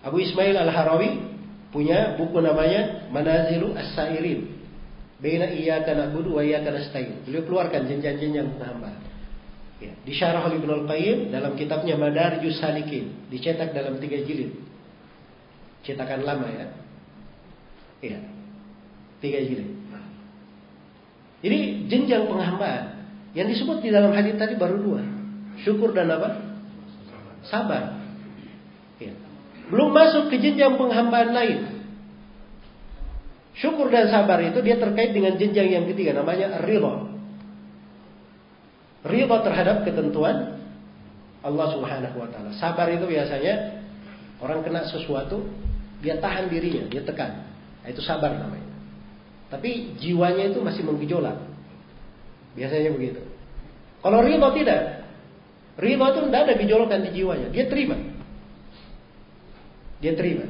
[0.02, 1.22] Abu Ismail Al-Harawi
[1.70, 4.58] punya buku namanya Manazilu As-Sairin.
[5.18, 7.26] Baina iyyaka na'budu wa iyyaka nasta'in.
[7.26, 9.02] Beliau keluarkan jenjang-jenjang penghambaan.
[9.78, 14.54] Ya, disyarah oleh Ibnu Al-Qayyim dalam kitabnya Madarijus Salikin, dicetak dalam tiga jilid.
[15.86, 16.66] Cetakan lama ya.
[18.02, 18.18] Iya.
[19.22, 19.70] Tiga jilid.
[21.38, 22.97] Jadi jenjang penghambaan
[23.38, 25.00] yang disebut di dalam hadis tadi baru dua.
[25.62, 26.48] Syukur dan apa?
[27.46, 28.02] sabar.
[28.98, 29.14] Ya.
[29.70, 31.58] Belum masuk ke jenjang penghambaan lain.
[33.58, 37.10] Syukur dan sabar itu dia terkait dengan jenjang yang ketiga namanya ridha.
[39.06, 40.62] Ridha terhadap ketentuan
[41.42, 42.50] Allah Subhanahu wa taala.
[42.58, 43.82] Sabar itu biasanya
[44.42, 45.46] orang kena sesuatu
[45.98, 47.50] dia tahan dirinya, dia tekan.
[47.82, 48.66] Nah, itu sabar namanya.
[49.50, 51.34] Tapi jiwanya itu masih menggejolak.
[52.54, 53.27] Biasanya begitu.
[53.98, 54.98] Kalau ridha tidak,
[55.78, 57.48] Ridho itu tidak ada gejolakan di jiwanya.
[57.54, 57.94] Dia terima.
[60.02, 60.46] Dia terima.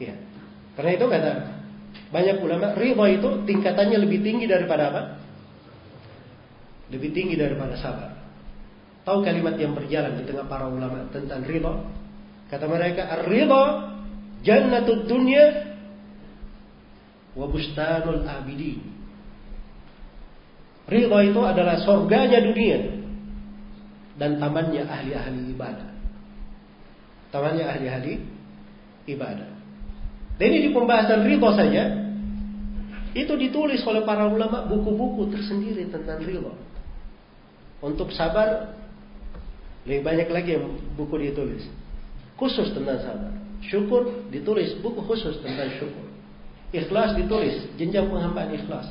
[0.00, 0.16] Ya.
[0.72, 1.32] Karena itu kata
[2.08, 5.02] banyak ulama, ridho itu tingkatannya lebih tinggi daripada apa?
[6.88, 8.16] Lebih tinggi daripada sabar.
[9.04, 11.84] Tahu kalimat yang berjalan di tengah para ulama tentang ridho?
[12.48, 13.64] Kata mereka, ridho
[14.40, 15.76] jannatud dunya
[17.36, 18.80] wa bustanul abidin.
[20.90, 23.00] Ridho itu adalah surganya dunia
[24.18, 25.90] dan tamannya ahli-ahli ibadah.
[27.30, 28.14] Tamannya ahli-ahli
[29.06, 29.48] ibadah.
[30.36, 31.84] Dan ini di pembahasan ridho saja,
[33.14, 36.52] itu ditulis oleh para ulama buku-buku tersendiri tentang ridho.
[37.80, 38.76] Untuk sabar,
[39.88, 41.64] lebih banyak lagi yang buku ditulis.
[42.36, 43.32] Khusus tentang sabar.
[43.64, 46.08] Syukur ditulis buku khusus tentang syukur.
[46.70, 48.86] Ikhlas ditulis, jenjang penghambaan ikhlas.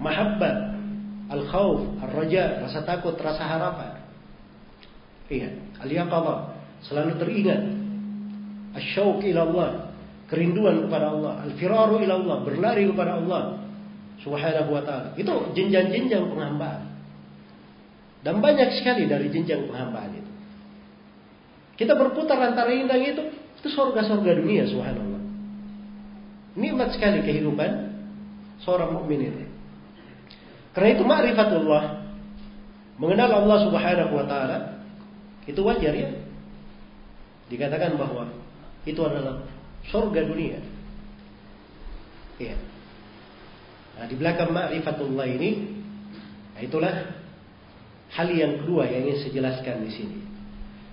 [0.00, 0.79] Mahabbat,
[1.30, 4.02] al-khawf, al-raja, rasa takut, rasa harapan.
[5.30, 7.62] Iya, al-yaqadha, selalu teringat.
[8.74, 9.70] Asyauq ila Allah,
[10.26, 13.62] kerinduan kepada Allah, al-firaru ila Allah, berlari kepada Allah
[14.20, 15.14] Subhanahu wa taala.
[15.16, 16.90] Itu jenjang-jenjang penghambaan.
[18.20, 20.30] Dan banyak sekali dari jenjang penghambaan itu.
[21.80, 25.22] Kita berputar antara indah itu, itu sorga-sorga dunia, subhanallah.
[26.52, 27.70] Nikmat sekali kehidupan
[28.60, 29.49] seorang mukmin itu.
[30.70, 31.84] Karena itu ma'rifatullah,
[33.00, 34.58] mengenal Allah Subhanahu wa taala
[35.48, 36.10] itu wajar ya.
[37.50, 38.30] Dikatakan bahwa
[38.86, 39.42] itu adalah
[39.90, 40.62] surga dunia.
[42.38, 42.56] Iya.
[43.98, 45.50] Nah, di belakang ma'rifatullah ini,
[46.54, 46.94] nah itulah
[48.14, 50.18] hal yang kedua yang ingin saya jelaskan di sini.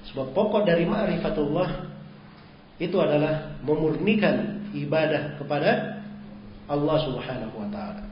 [0.09, 1.69] Sebab pokok dari ma'rifatullah
[2.81, 6.01] itu adalah memurnikan ibadah kepada
[6.67, 8.06] Allah Subhanahu wa taala.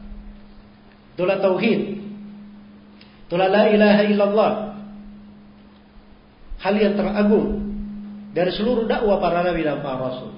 [1.15, 1.81] Itulah tauhid.
[3.25, 4.51] Itulah la ilaha illallah
[6.59, 7.61] hal yang teragung
[8.35, 10.35] dari seluruh dakwah para nabi dan para rasul.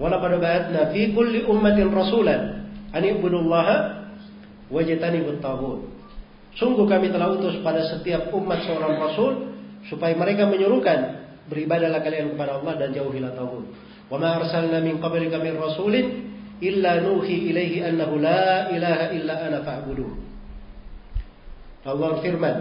[0.00, 4.08] Walaqad ba'atna fi kulli ummatin rasulan an ibudullaha
[4.72, 5.92] wajtanibut taghut.
[6.56, 9.32] Sungguh kami telah utus pada setiap umat seorang rasul
[9.92, 13.68] supaya mereka menyuruhkan beribadahlah kalian kepada Allah dan jauhilah taghut.
[14.08, 16.27] Wa ma arsalna min qablika min rasulin
[16.60, 20.10] illa nuhi ilaihi annahu la ilaha illa ana fa'buduh.
[21.88, 22.56] Allah firman,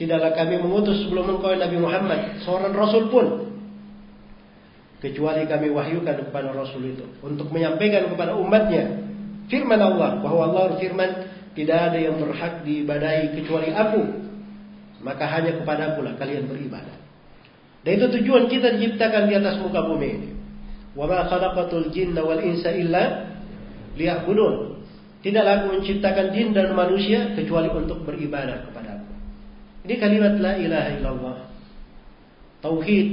[0.00, 3.52] Tidaklah kami mengutus sebelum engkau Nabi Muhammad seorang rasul pun
[5.04, 8.96] kecuali kami wahyukan kepada rasul itu untuk menyampaikan kepada umatnya
[9.52, 14.00] firman Allah bahwa Allah firman tidak ada yang berhak diibadahi kecuali aku
[15.04, 16.96] maka hanya kepada Aku lah kalian beribadah.
[17.84, 20.30] Dan itu tujuan kita diciptakan di atas muka bumi ini.
[20.92, 23.29] Wa ma khalaqatul jinna wal insa illa
[23.96, 24.84] liya'budun.
[25.20, 29.12] Tidaklah aku menciptakan jin dan manusia kecuali untuk beribadah kepada aku.
[29.84, 31.38] Ini kalimat la ilaha illallah.
[32.64, 33.08] Tauhid.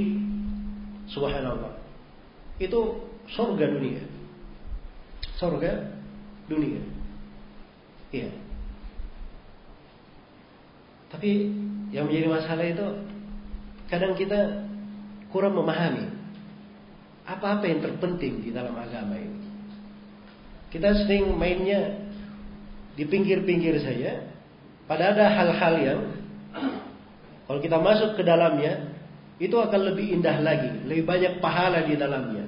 [1.08, 1.72] Subhanallah.
[2.56, 4.04] Itu surga dunia.
[5.36, 5.72] Surga
[6.48, 6.80] dunia.
[8.08, 8.32] Iya.
[11.08, 11.30] Tapi
[11.92, 12.86] yang menjadi masalah itu
[13.88, 14.68] kadang kita
[15.32, 16.08] kurang memahami
[17.28, 19.37] apa-apa yang terpenting di dalam agama ini.
[20.68, 21.96] Kita sering mainnya
[22.98, 24.28] di pinggir-pinggir saja.
[24.88, 26.00] Pada ada hal-hal yang
[27.44, 28.92] kalau kita masuk ke dalamnya
[29.40, 32.44] itu akan lebih indah lagi, lebih banyak pahala di dalamnya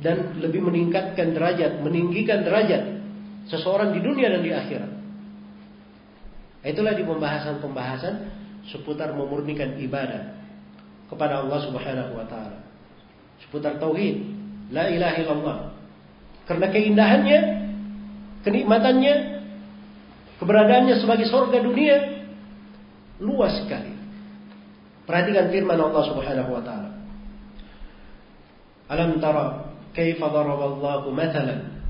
[0.00, 2.82] dan lebih meningkatkan derajat, meninggikan derajat
[3.48, 4.92] seseorang di dunia dan di akhirat.
[6.66, 8.14] Itulah di pembahasan-pembahasan
[8.66, 10.34] seputar memurnikan ibadah
[11.06, 12.58] kepada Allah Subhanahu wa taala.
[13.46, 14.26] Seputar tauhid,
[14.74, 15.58] la ilaha illallah.
[16.46, 17.40] Karena keindahannya,
[18.46, 19.14] kenikmatannya,
[20.38, 21.96] keberadaannya sebagai surga dunia
[23.18, 23.92] luas sekali.
[25.06, 26.90] Perhatikan firman Allah Subhanahu wa taala.
[28.86, 31.82] Alam tara kaifa daraballahu mathalan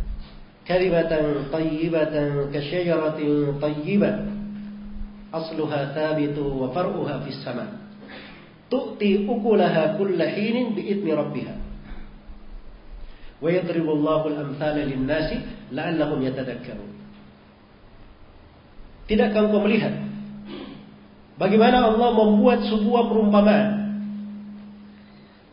[0.65, 4.15] kalimatan tayyibatan kasyajaratin tayyibah
[5.31, 7.69] asluha thabitu wa far'uha fis sama'
[8.73, 11.55] tu'ti ukulaha kulla hinin bi'idni rabbiha
[13.41, 16.91] Allahu al-amthala lin-nasi la'allahum yatadakkarun.
[19.07, 19.93] Tidakkah engkau melihat
[21.39, 23.67] bagaimana Allah membuat sebuah perumpamaan?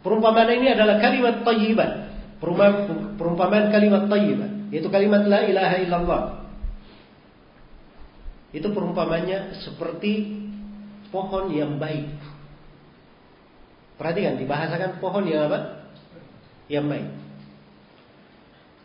[0.03, 2.11] Perumpamaan ini adalah kalimat tayyibah
[3.15, 6.23] perumpamaan kalimat tayyibah yaitu kalimat la ilaha illallah.
[8.53, 10.43] Itu perumpamannya seperti
[11.09, 12.09] pohon yang baik.
[13.97, 15.89] Perhatikan dibahasakan pohon yang apa?
[16.69, 17.09] Yang baik.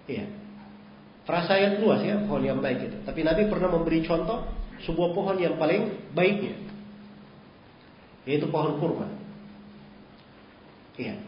[0.08, 0.26] Iya.
[1.28, 2.96] Frasa yang luas ya pohon yang baik itu.
[3.04, 4.48] Tapi Nabi pernah memberi contoh
[4.82, 6.56] sebuah pohon yang paling baiknya.
[8.24, 9.06] Yaitu pohon kurma.
[10.96, 11.20] Iya.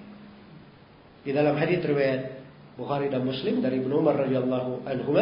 [1.21, 2.40] Di dalam hadis riwayat
[2.81, 5.12] Bukhari dan Muslim dari Ibnu Umar radhiyallahu anhu,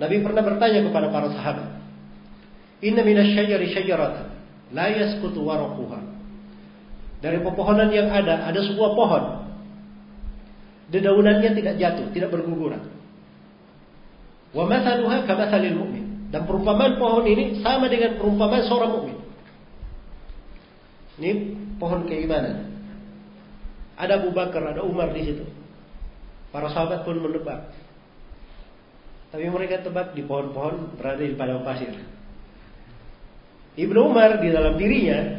[0.00, 1.68] Nabi pernah bertanya kepada para sahabat,
[2.80, 4.32] "Inna minasyajari syajaratan
[4.72, 6.14] la yasqutu waraquha
[7.24, 9.24] dari pepohonan yang ada, ada sebuah pohon.
[10.92, 12.84] Dedaunannya tidak jatuh, tidak berguguran.
[14.54, 16.04] Wa mathaluha kamathalil mu'min.
[16.30, 19.18] Dan perumpamaan pohon ini sama dengan perumpamaan seorang mukmin.
[21.18, 21.30] Ini
[21.78, 22.74] pohon keimanan.
[23.94, 25.46] Ada Abu Bakar, ada Umar di situ.
[26.50, 27.70] Para sahabat pun menebak.
[29.30, 31.90] Tapi mereka tebak di pohon-pohon berada di padang pasir.
[33.74, 35.38] Ibnu Umar di dalam dirinya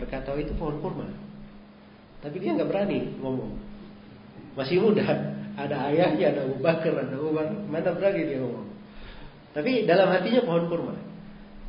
[0.00, 1.08] berkata oh, itu pohon kurma.
[2.24, 3.52] Tapi dia nggak berani ngomong.
[4.56, 5.04] Masih muda,
[5.54, 8.68] ada ayahnya, ada Abu Bakar, ada Umar, mana berani dia ngomong.
[9.54, 10.94] Tapi dalam hatinya pohon kurma.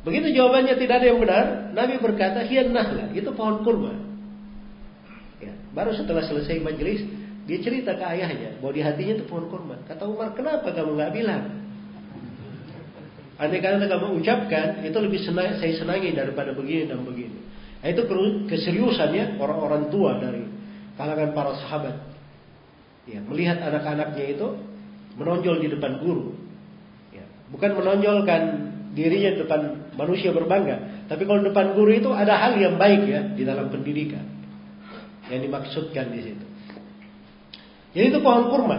[0.02, 1.44] Begitu jawabannya tidak ada yang benar,
[1.74, 3.94] Nabi berkata, hian nahla, itu pohon kurma.
[5.38, 7.06] Ya, baru setelah selesai majelis,
[7.46, 9.78] dia cerita ke ayahnya bahwa di hatinya itu pohon kurma.
[9.86, 11.42] Kata Umar, kenapa kamu nggak bilang?
[13.36, 17.38] Andai kata kamu ucapkan, itu lebih senang, saya senangi daripada begini dan begini.
[17.84, 18.02] Nah, itu
[18.50, 20.42] keseriusannya orang-orang tua dari
[20.96, 22.15] kalangan para sahabat.
[23.06, 24.46] Ya, melihat anak-anaknya itu
[25.14, 26.34] menonjol di depan guru.
[27.14, 27.22] Ya,
[27.54, 28.40] bukan menonjolkan
[28.98, 29.60] dirinya di depan
[29.94, 34.24] manusia berbangga, tapi kalau depan guru itu ada hal yang baik ya di dalam pendidikan
[35.30, 36.46] yang dimaksudkan di situ.
[37.96, 38.78] Jadi itu pohon kurma.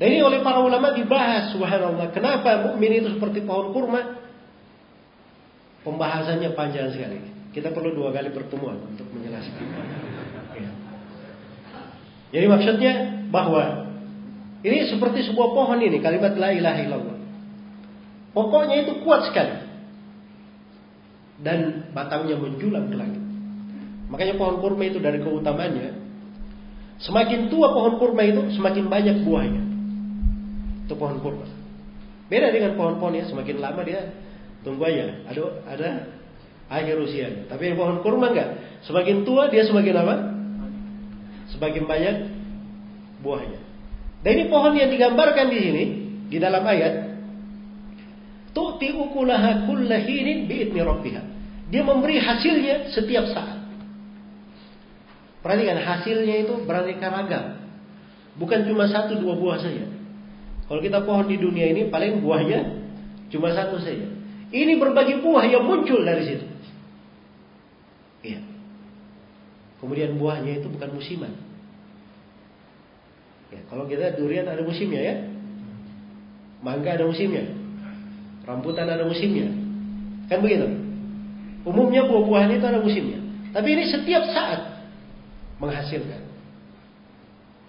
[0.00, 2.08] Dan ini oleh para ulama dibahas subhanallah.
[2.10, 4.16] Kenapa mukmin itu seperti pohon kurma?
[5.84, 7.20] Pembahasannya panjang sekali.
[7.52, 9.64] Kita perlu dua kali pertemuan untuk menjelaskan.
[12.30, 12.92] Jadi maksudnya
[13.30, 13.90] bahwa
[14.62, 17.18] ini seperti sebuah pohon ini kalimat la ilaha illallah.
[18.30, 19.68] Pokoknya itu kuat sekali.
[21.40, 23.22] Dan batangnya menjulang ke langit.
[24.12, 26.00] Makanya pohon kurma itu dari keutamaannya
[27.00, 29.62] semakin tua pohon kurma itu semakin banyak buahnya.
[30.84, 31.60] Itu pohon kurma.
[32.30, 34.14] Beda dengan pohon-pohon ya, semakin lama dia
[34.62, 35.26] tunggu aja.
[35.26, 35.88] Ada ada
[36.70, 37.50] akhir usianya.
[37.50, 38.54] Tapi pohon kurma enggak.
[38.86, 40.14] Semakin tua dia semakin apa?
[41.54, 42.16] Semakin banyak
[43.20, 43.60] buahnya.
[44.20, 45.84] Dan ini pohon yang digambarkan di sini
[46.28, 47.10] di dalam ayat
[48.52, 51.22] tu'ti ukulaha kullahinin bi'idni rabbiha.
[51.70, 53.58] Dia memberi hasilnya setiap saat.
[55.40, 57.44] Perhatikan hasilnya itu beraneka ragam.
[58.36, 59.88] Bukan cuma satu dua buah saja.
[60.68, 62.60] Kalau kita pohon di dunia ini paling buahnya
[63.32, 64.06] cuma satu saja.
[64.50, 66.46] Ini berbagai buah yang muncul dari situ.
[68.26, 68.49] Iya.
[69.80, 71.32] Kemudian buahnya itu bukan musiman.
[73.50, 75.14] Ya, kalau kita durian ada musimnya ya.
[76.60, 77.48] Mangga ada musimnya.
[78.44, 79.48] Rambutan ada musimnya.
[80.28, 80.68] Kan begitu?
[81.64, 83.20] Umumnya buah-buahan itu ada musimnya.
[83.50, 84.84] Tapi ini setiap saat
[85.58, 86.22] menghasilkan.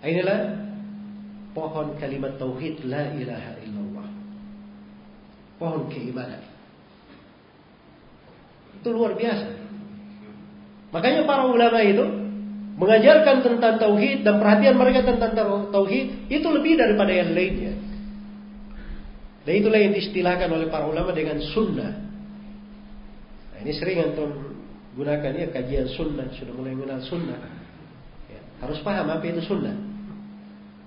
[0.03, 0.39] Inilah
[1.55, 4.07] pohon kalimat tauhid la ilaha illallah.
[5.57, 6.43] Pohon keimanan.
[8.81, 9.60] Itu luar biasa.
[10.91, 12.03] Makanya para ulama itu
[12.75, 15.35] mengajarkan tentang tauhid dan perhatian mereka tentang
[15.71, 17.73] tauhid itu lebih daripada yang lainnya.
[19.41, 21.93] Dan itulah yang diistilahkan oleh para ulama dengan sunnah.
[23.51, 24.53] Nah, ini sering antum
[24.93, 27.41] gunakan ya kajian sunnah sudah mulai mengenal sunnah.
[28.29, 29.73] Ya, harus paham apa itu sunnah.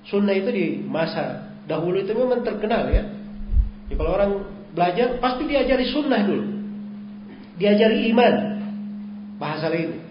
[0.07, 3.09] Sunnah itu di masa dahulu itu memang terkenal ya.
[3.89, 4.33] Jadi kalau orang
[4.71, 6.45] belajar pasti diajari sunnah dulu.
[7.59, 8.54] Diajari iman.
[9.37, 10.05] Bahasa lain.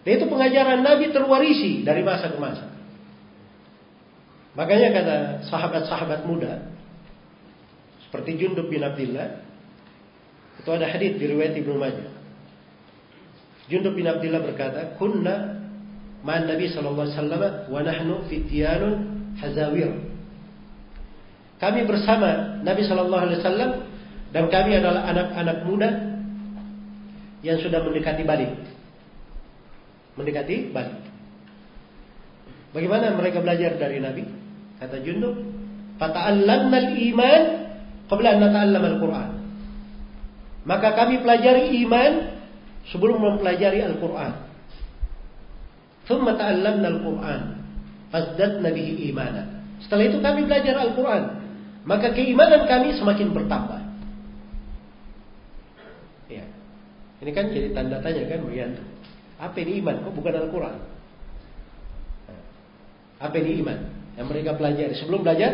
[0.00, 2.66] Dan itu pengajaran Nabi terwarisi dari masa ke masa.
[4.56, 6.74] Makanya kata sahabat-sahabat muda
[8.10, 9.38] seperti Jundub bin Abdullah
[10.58, 12.10] itu ada hadis di riwayat Ibnu Majah.
[13.70, 15.62] Jundub bin Abdullah berkata, "Kunna
[16.26, 18.94] ma'an Nabi sallallahu alaihi wasallam wa nahnu fityanun
[19.38, 19.94] hazawir."
[21.62, 23.70] Kami bersama Nabi sallallahu alaihi wasallam
[24.34, 25.90] dan kami adalah anak-anak muda
[27.40, 28.52] yang sudah mendekati balik.
[30.16, 31.00] Mendekati balik.
[32.70, 34.24] Bagaimana mereka belajar dari Nabi?
[34.78, 35.36] Kata Jundub,
[35.98, 37.42] "Fata'allamna al-iman
[38.06, 39.30] qabla an nata'allam al-Qur'an."
[40.64, 42.12] Maka kami pelajari iman
[42.92, 44.48] sebelum mempelajari Al-Qur'an.
[46.04, 47.42] Thumma ta'allamna al-Qur'an.
[48.10, 49.62] Fazdadna bihi imana.
[49.80, 51.40] Setelah itu kami belajar Al-Qur'an.
[51.88, 53.80] Maka keimanan kami semakin bertambah.
[56.28, 56.44] Ya.
[57.20, 58.84] Ini kan jadi tanda tanya kan Rianto.
[59.36, 60.04] Apa ini iman?
[60.04, 60.76] Kok bukan Al-Quran?
[63.20, 63.78] Apa ini iman?
[64.16, 65.52] Yang mereka pelajari sebelum belajar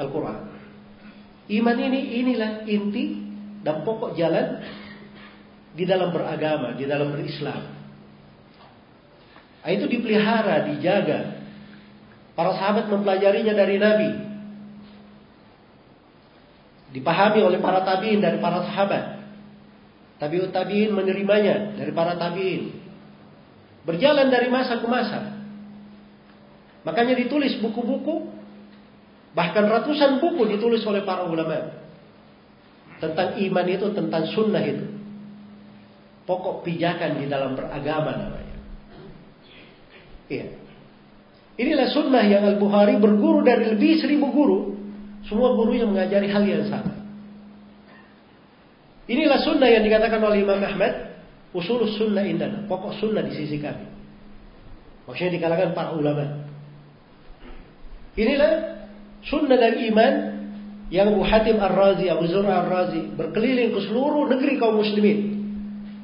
[0.00, 0.40] Al-Quran.
[1.52, 3.20] Iman ini inilah inti
[3.60, 4.64] dan pokok jalan
[5.76, 7.68] di dalam beragama, di dalam berislam.
[9.68, 11.44] Itu dipelihara, dijaga.
[12.32, 14.10] Para sahabat mempelajarinya dari Nabi.
[16.96, 19.11] Dipahami oleh para tabiin dari para sahabat.
[20.22, 22.78] Tabiut tabiin menerimanya dari para tabiin.
[23.82, 25.34] Berjalan dari masa ke masa.
[26.86, 28.30] Makanya ditulis buku-buku,
[29.34, 31.74] bahkan ratusan buku ditulis oleh para ulama.
[33.02, 34.86] Tentang iman itu, tentang sunnah itu.
[36.22, 38.56] Pokok pijakan di dalam beragama namanya.
[40.30, 40.54] Iya.
[41.58, 44.78] Inilah sunnah yang Al-Bukhari berguru dari lebih seribu guru.
[45.26, 47.01] Semua guru yang mengajari hal yang sama.
[49.10, 51.10] Inilah sunnah yang dikatakan oleh Imam Ahmad.
[51.52, 52.64] Usul sunnah indana.
[52.64, 53.84] Pokok sunnah di sisi kami.
[55.04, 56.48] Maksudnya di kalangan para ulama.
[58.14, 58.52] Inilah
[59.26, 60.14] sunnah dan iman
[60.92, 65.40] yang Abu Hatim Ar-Razi, Abu Zur'a Ar-Razi berkeliling ke seluruh negeri kaum muslimin.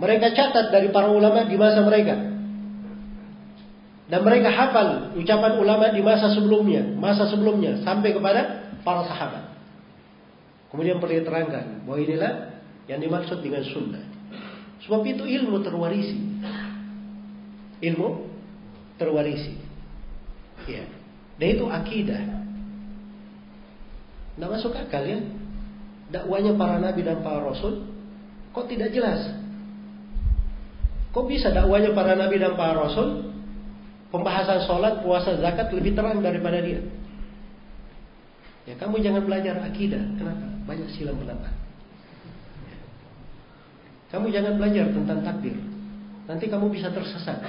[0.01, 2.17] Mereka catat dari para ulama di masa mereka.
[4.09, 9.53] Dan mereka hafal ucapan ulama di masa sebelumnya, masa sebelumnya sampai kepada para sahabat.
[10.73, 12.33] Kemudian perlu diterangkan bahwa inilah
[12.89, 14.05] yang dimaksud dengan sunnah.
[14.89, 16.17] Sebab itu ilmu terwarisi.
[17.85, 18.09] Ilmu
[18.97, 19.55] terwarisi.
[20.65, 20.89] Ya.
[21.39, 22.23] Dan itu akidah.
[24.35, 25.21] Tidak masuk akal ya.
[26.09, 27.85] Dakwanya para nabi dan para rasul
[28.57, 29.29] kok tidak jelas?
[31.13, 33.29] Kok bisa dakwanya para nabi dan para rasul
[34.09, 36.81] pembahasan sholat, puasa, zakat lebih terang daripada dia?
[38.65, 40.01] Ya kamu jangan belajar akidah.
[40.17, 40.49] Kenapa?
[40.65, 41.68] Banyak silam pendapat.
[44.09, 45.57] Kamu jangan belajar tentang takdir.
[46.25, 47.41] Nanti kamu bisa tersesat.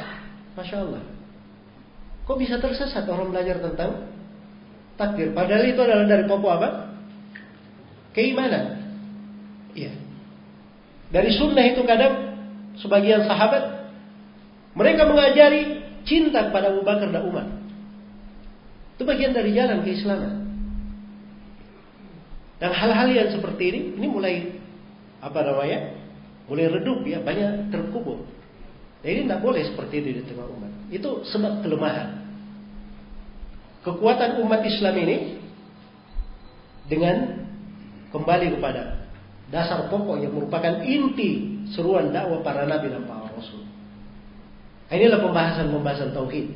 [0.55, 1.03] Masya Allah.
[2.28, 4.12] Kok bisa tersesat orang belajar tentang
[4.99, 5.32] takdir?
[5.32, 6.70] Padahal itu adalah dari pokok apa?
[8.12, 8.84] Keimanan.
[9.76, 9.95] Iya.
[11.10, 12.38] Dari sunnah itu kadang
[12.78, 13.91] sebagian sahabat
[14.78, 17.47] mereka mengajari cinta kepada Abu Bakar dan Umar.
[18.95, 20.34] Itu bagian dari jalan keislaman.
[22.60, 24.36] Dan hal-hal yang seperti ini, ini mulai
[25.24, 25.99] apa namanya?
[26.50, 28.26] Mulai redup ya, banyak terkubur.
[29.00, 30.72] Nah, ini tidak boleh seperti itu di tengah umat.
[30.89, 32.20] Itu sebab kelemahan.
[33.86, 35.18] Kekuatan umat Islam ini
[36.89, 37.45] dengan
[38.12, 39.08] kembali kepada
[39.54, 43.64] dasar pokok yang merupakan inti seruan dakwah para nabi dan para rasul.
[44.89, 46.50] Inilah pembahasan-pembahasan tauhid.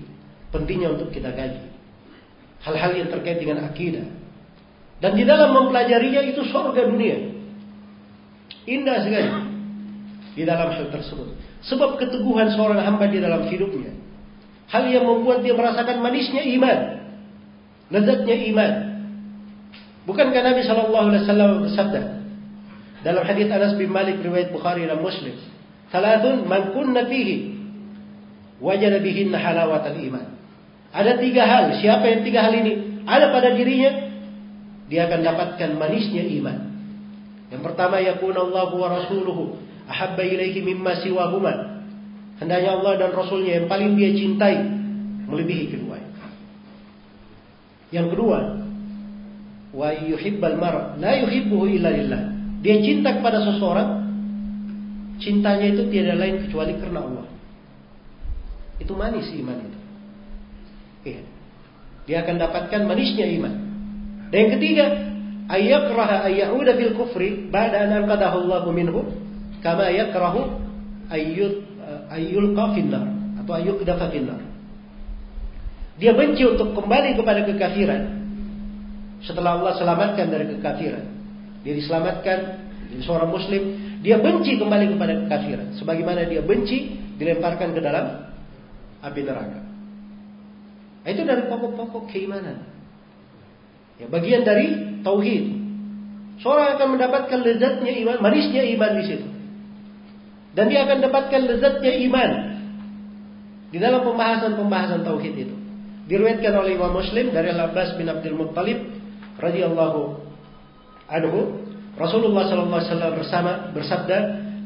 [0.49, 1.69] Pentingnya untuk kita kaji.
[2.65, 4.05] Hal-hal yang terkait dengan akidah.
[5.01, 7.17] Dan di dalam mempelajarinya itu surga dunia.
[8.65, 9.29] Indah sekali.
[10.33, 11.33] Di dalam hal tersebut.
[11.69, 13.93] Sebab keteguhan seorang hamba di dalam hidupnya.
[14.73, 16.79] Hal yang membuat dia merasakan manisnya iman.
[17.93, 18.71] Lezatnya iman.
[20.03, 22.01] Bukankah Nabi Shallallahu Alaihi bersabda
[23.03, 25.35] dalam hadis Anas bin Malik riwayat Bukhari dan Muslim,
[25.91, 27.55] "Salatun man kunna fihi
[28.59, 30.27] wajada bihinna halawatal iman."
[30.91, 31.79] Ada tiga hal.
[31.79, 34.11] Siapa yang tiga hal ini ada pada dirinya,
[34.91, 36.57] dia akan dapatkan manisnya iman.
[37.51, 39.62] Yang pertama yakun Allah wa rasuluhu
[39.93, 41.85] ahabba ilaihi mimma siwahuma.
[42.41, 44.57] Hendaknya Allah dan Rasulnya yang paling dia cintai
[45.29, 45.97] melebihi kedua.
[47.93, 48.39] Yang kedua,
[49.69, 52.21] wa yuhibbal mar la yuhibbuhu illa lillah.
[52.65, 54.01] Dia cinta kepada seseorang,
[55.21, 57.25] cintanya itu tiada lain kecuali karena Allah.
[58.81, 59.79] Itu manis iman itu.
[61.03, 61.21] Iya.
[62.09, 63.53] Dia akan dapatkan manisnya iman.
[64.33, 64.85] Dan yang ketiga,
[65.47, 69.22] ayakraha ayyauda fil kufri ba'da an anqadahu Allahu minhu
[69.63, 70.59] kama yakrahu
[71.07, 71.63] ayyul
[72.11, 72.75] ayyulqa
[73.41, 74.41] atau ayyuqdafa finnar.
[75.97, 78.03] Dia benci untuk kembali kepada kekafiran
[79.23, 81.05] setelah Allah selamatkan dari kekafiran.
[81.63, 82.39] Dia diselamatkan
[83.07, 83.63] seorang muslim,
[84.03, 88.05] dia benci kembali kepada kekafiran sebagaimana dia benci dilemparkan ke dalam
[88.99, 89.61] api neraka.
[91.03, 92.63] Itu dari pokok-pokok keimanan.
[93.99, 95.61] Ya, bagian dari tauhid.
[96.41, 99.32] Seorang akan mendapatkan lezatnya iman, manisnya iman di situ.
[100.53, 102.29] Dan dia akan dapatkan lezatnya iman
[103.73, 105.55] di dalam pembahasan-pembahasan tauhid itu.
[106.05, 108.79] Diriwayatkan oleh Imam Muslim dari Al-Abbas bin Abdul Muttalib
[109.41, 110.01] radhiyallahu
[111.09, 111.39] anhu,
[111.97, 114.17] Rasulullah sallallahu alaihi wasallam bersama bersabda,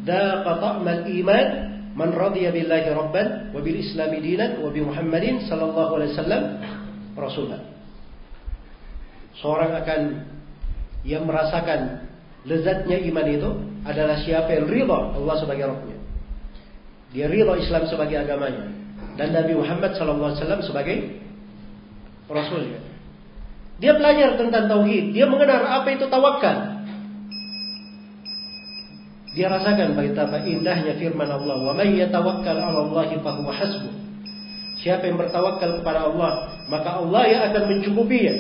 [0.04, 1.48] "Daqa ta'mal iman
[1.98, 6.44] Man radiya billahi rabban wa bil islami dinan wa bi Muhammadin sallallahu alaihi wasallam
[7.18, 7.62] rasulah.
[9.42, 10.02] Seorang akan
[11.02, 12.06] yang merasakan
[12.46, 13.50] lezatnya iman itu
[13.88, 15.98] adalah siapa yang ridha Allah sebagai Rabbnya.
[17.16, 18.68] Dia ridha Islam sebagai agamanya
[19.16, 21.24] dan Nabi Muhammad wasallam sebagai
[22.28, 22.84] rasulnya.
[23.78, 26.82] Dia belajar tentang tauhid, dia mengenal apa itu tawakal.
[29.38, 33.94] Dia rasakan betapa indahnya firman Allah, "Wa may yatawakkal 'ala Allah fa huwa hasbuh."
[34.82, 38.34] Siapa yang bertawakal kepada Allah, maka Allah yang akan mencukupinya.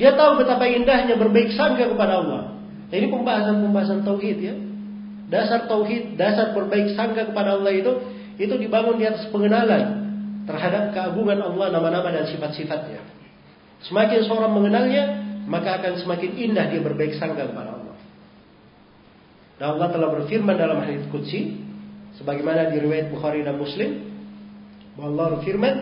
[0.00, 2.55] Dia tahu betapa indahnya berbaik sangka kepada Allah.
[2.90, 4.54] Ini pembahasan-pembahasan tauhid ya.
[5.26, 7.92] Dasar tauhid, dasar berbaik sangka kepada Allah itu
[8.38, 10.06] itu dibangun di atas pengenalan
[10.46, 13.02] terhadap keagungan Allah nama-nama dan sifat-sifatnya.
[13.82, 15.04] Semakin seorang mengenalnya,
[15.50, 17.96] maka akan semakin indah dia berbaik sangka kepada Allah.
[19.56, 21.58] Dan Allah telah berfirman dalam hadis qudsi
[22.20, 24.14] sebagaimana diriwayat Bukhari dan Muslim
[24.94, 25.74] bahwa Allah berfirman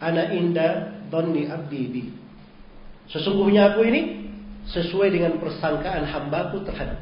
[0.00, 2.04] ana inda dhanni abdi bi.
[3.10, 4.27] Sesungguhnya aku ini
[4.68, 7.00] sesuai dengan persangkaan hambaku terhadap.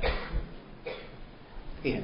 [1.83, 2.03] Iya.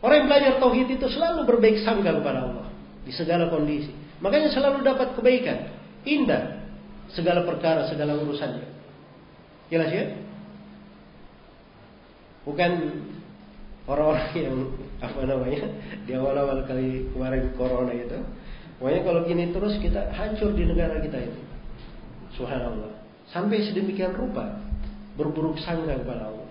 [0.00, 2.66] Orang yang belajar tauhid itu selalu berbaik sangka kepada Allah
[3.04, 3.92] di segala kondisi.
[4.20, 5.72] Makanya selalu dapat kebaikan,
[6.04, 6.64] indah
[7.12, 8.66] segala perkara, segala urusannya.
[9.70, 10.04] Jelas ya?
[12.44, 12.72] bukan
[13.84, 14.56] orang-orang yang
[15.00, 15.62] apa namanya
[16.04, 18.18] di awal-awal kali kemarin corona itu
[18.76, 21.40] pokoknya kalau gini terus kita hancur di negara kita itu
[22.36, 22.92] subhanallah
[23.32, 24.60] sampai sedemikian rupa
[25.18, 26.48] berburuk sangka kepada Allah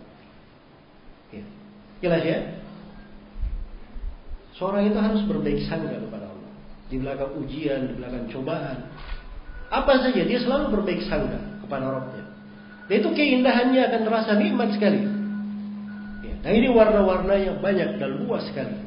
[1.32, 1.46] ya.
[2.04, 2.40] jelas ya
[4.58, 6.52] seorang itu harus berbaik sangka kepada Allah
[6.92, 8.78] di belakang ujian di belakang cobaan
[9.70, 12.26] apa saja dia selalu berbaik sangka kepada Rabbnya
[12.90, 15.20] dan itu keindahannya akan terasa nikmat sekali
[16.40, 18.80] Nah ini warna-warna yang banyak dan luas sekali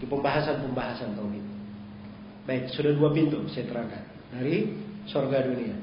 [0.00, 1.44] di pembahasan-pembahasan tauhid.
[2.48, 4.72] Baik, sudah dua pintu saya terangkan dari
[5.08, 5.76] surga dunia.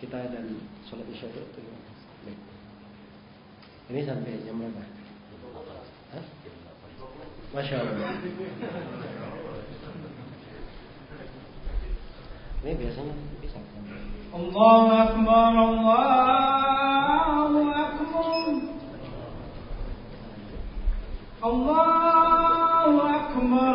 [0.00, 0.44] Kita dan
[0.88, 1.28] sholat isya.
[3.90, 4.88] ليس البيت جنب البحر
[7.54, 8.18] ما شاء الله
[14.34, 16.24] الله أكبر الله
[17.86, 18.26] أكبر
[21.44, 23.74] الله أكبر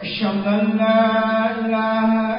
[0.00, 2.31] أشهد أن لا إله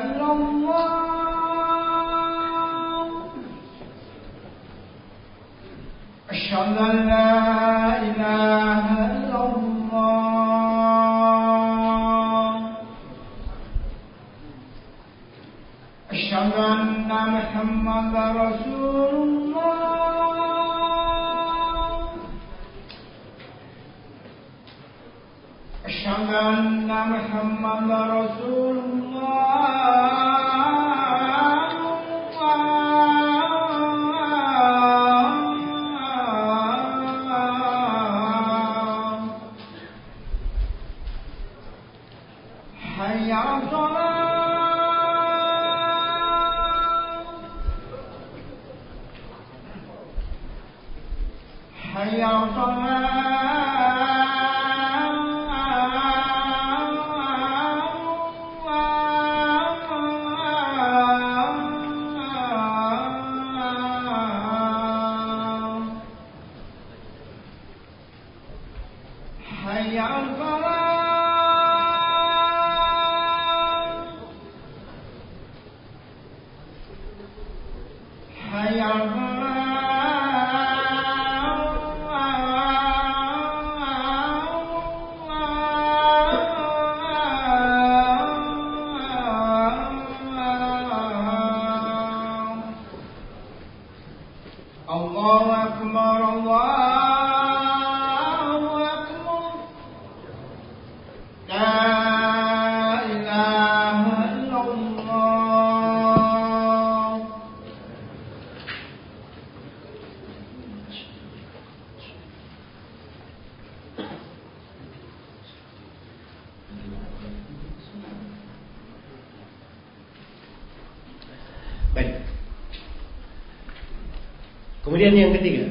[125.14, 125.66] Kemudian yang ketiga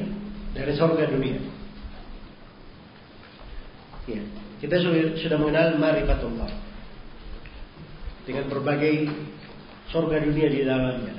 [0.55, 1.35] dari surga dunia.
[4.07, 4.23] Ya,
[4.63, 6.47] kita sudah, mengenal marifatullah
[8.23, 9.11] dengan berbagai
[9.91, 11.15] surga dunia di dalamnya.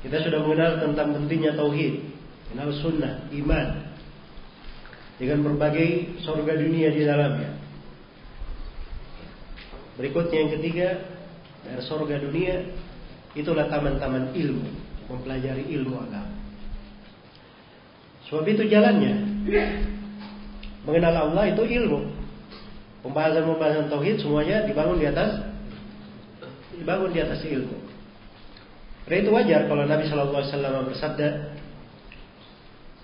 [0.00, 2.08] Kita sudah mengenal tentang pentingnya tauhid,
[2.48, 3.68] mengenal sunnah, iman
[5.20, 7.52] dengan berbagai surga dunia di dalamnya.
[10.00, 10.88] Berikutnya yang ketiga
[11.68, 12.64] dari surga dunia
[13.36, 14.72] itulah taman-taman ilmu,
[15.12, 16.31] mempelajari ilmu agama.
[18.32, 19.12] Sebab itu jalannya
[20.88, 22.00] mengenal Allah itu ilmu.
[23.04, 25.52] Pembahasan-pembahasan tauhid semuanya dibangun di atas
[26.72, 27.76] dibangun di atas ilmu.
[29.04, 31.28] Karena itu wajar kalau Nabi Shallallahu Alaihi Wasallam bersabda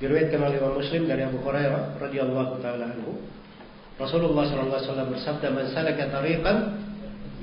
[0.00, 3.20] diriwayatkan oleh Imam Muslim dari Abu Hurairah radhiyallahu taala anhu
[4.00, 6.56] Rasulullah Shallallahu Alaihi Wasallam bersabda man salaka tariqan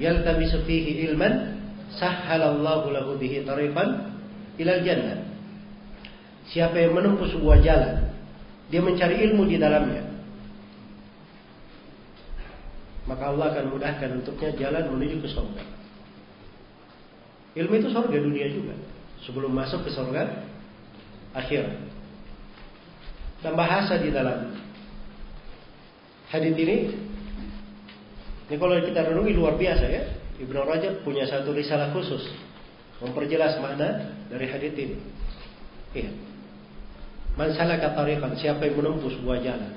[0.02, 1.62] yaltamisu fihi ilman
[2.00, 4.16] sahhalallahu lahu bihi tariqan
[4.58, 5.25] ilal jannah
[6.50, 8.06] Siapa yang menempuh sebuah jalan
[8.70, 10.16] dia mencari ilmu di dalamnya
[13.06, 15.64] maka Allah akan mudahkan untuknya jalan menuju ke surga.
[17.56, 18.74] Ilmu itu surga dunia juga
[19.24, 20.44] sebelum masuk ke surga
[21.38, 21.78] akhirat.
[23.46, 24.58] Dan bahasa di dalam
[26.34, 26.90] hadis ini
[28.50, 30.04] ini kalau kita renungi luar biasa ya.
[30.36, 32.28] Ibnu Rajab punya satu risalah khusus
[33.00, 34.98] memperjelas makna dari hadis ini.
[35.96, 36.12] Iya.
[37.36, 37.92] Man salaka
[38.40, 39.72] siapa yang menempuh sebuah jalan.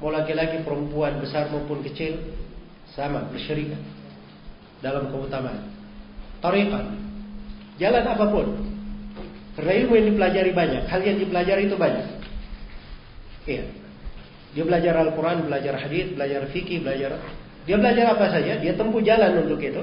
[0.00, 2.16] Mau laki-laki, perempuan, besar maupun kecil,
[2.96, 3.80] sama bersyarikat
[4.80, 5.68] dalam keutamaan.
[6.40, 6.96] Tariqan,
[7.76, 8.46] jalan apa pun.
[9.54, 12.08] Karena ilmu yang dipelajari banyak, hal yang dipelajari itu banyak.
[13.46, 13.64] Iya.
[14.54, 17.20] Dia belajar Al-Quran, belajar hadis, belajar fikih, belajar
[17.64, 19.80] dia belajar apa saja, dia tempuh jalan untuk itu.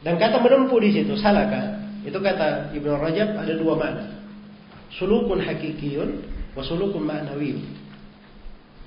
[0.00, 1.76] Dan kata menempuh di situ, salaka,
[2.08, 4.17] itu kata Ibnu Rajab ada dua makna.
[4.96, 6.24] Sulukun hakikiyun
[6.56, 7.60] wa sulukun ma'nawi.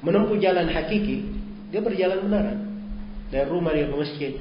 [0.02, 1.30] Menempuh jalan hakiki,
[1.70, 2.60] dia berjalan benaran.
[3.30, 4.34] Dari rumah dia ke masjid.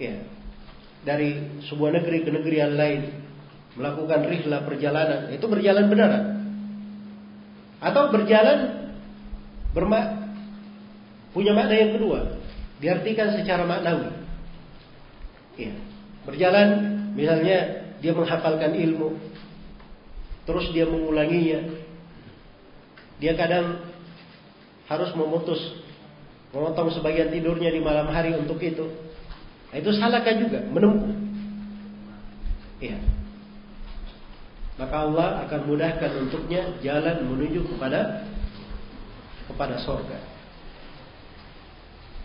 [0.00, 0.24] Ya.
[1.04, 3.00] Dari sebuah negeri ke negeri yang lain.
[3.76, 5.30] Melakukan rihlah perjalanan.
[5.36, 6.24] Itu berjalan benaran.
[7.82, 8.88] Atau berjalan
[9.72, 10.32] bermak
[11.32, 12.40] punya makna yang kedua.
[12.82, 14.10] Diartikan secara maknawi.
[15.60, 15.72] Ya.
[16.26, 16.68] Berjalan
[17.14, 19.16] misalnya dia menghafalkan ilmu.
[20.42, 21.70] Terus dia mengulanginya.
[23.22, 23.78] Dia kadang
[24.90, 25.60] harus memutus
[26.52, 28.84] memotong sebagian tidurnya di malam hari untuk itu.
[29.72, 31.14] Nah, itu salahkah juga menempuh.
[32.82, 32.98] Iya.
[34.76, 38.26] Maka Allah akan mudahkan untuknya jalan menuju kepada
[39.48, 40.18] kepada sorga.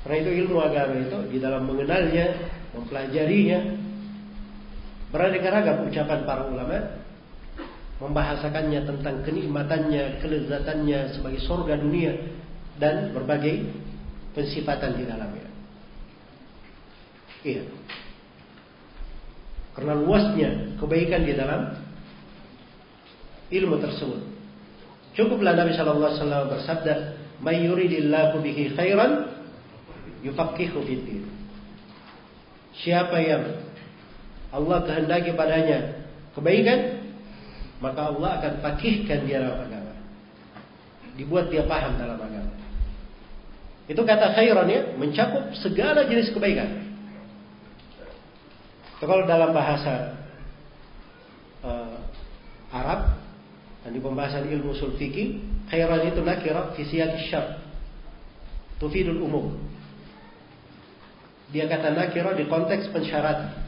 [0.03, 2.31] Karena itu ilmu agama itu di dalam mengenalnya,
[2.71, 3.59] mempelajarinya,
[5.11, 6.77] beraneka ragam ucapan para ulama
[7.97, 12.13] membahasakannya tentang kenikmatannya, kelezatannya sebagai sorga dunia
[12.77, 13.65] dan berbagai
[14.37, 15.49] pensifatan di dalamnya.
[17.41, 17.63] Iya.
[19.73, 21.73] Karena luasnya kebaikan di dalam
[23.49, 24.21] ilmu tersebut.
[25.17, 26.93] Cukuplah Nabi Shallallahu Alaihi Wasallam bersabda,
[27.41, 29.33] "May yuridillahu bihi khairan
[30.21, 31.25] yufaqihu fiddin."
[32.77, 33.65] Siapa yang
[34.53, 36.05] Allah kehendaki padanya
[36.37, 36.96] kebaikan,
[37.77, 39.93] maka Allah akan pakihkan dia dalam agama.
[41.17, 42.53] Dibuat dia paham dalam agama.
[43.87, 46.85] Itu kata khairan ya, mencakup segala jenis kebaikan.
[48.97, 50.17] Kalau dalam bahasa
[51.61, 51.97] uh,
[52.73, 53.17] Arab,
[53.87, 55.39] Dan di pembahasan ilmu usul fikih,
[55.71, 56.83] khairan itu nakira fi
[57.31, 57.63] syart.
[58.83, 59.55] Tufidul umum.
[61.55, 63.66] Dia kata nakira di konteks pensyaratan.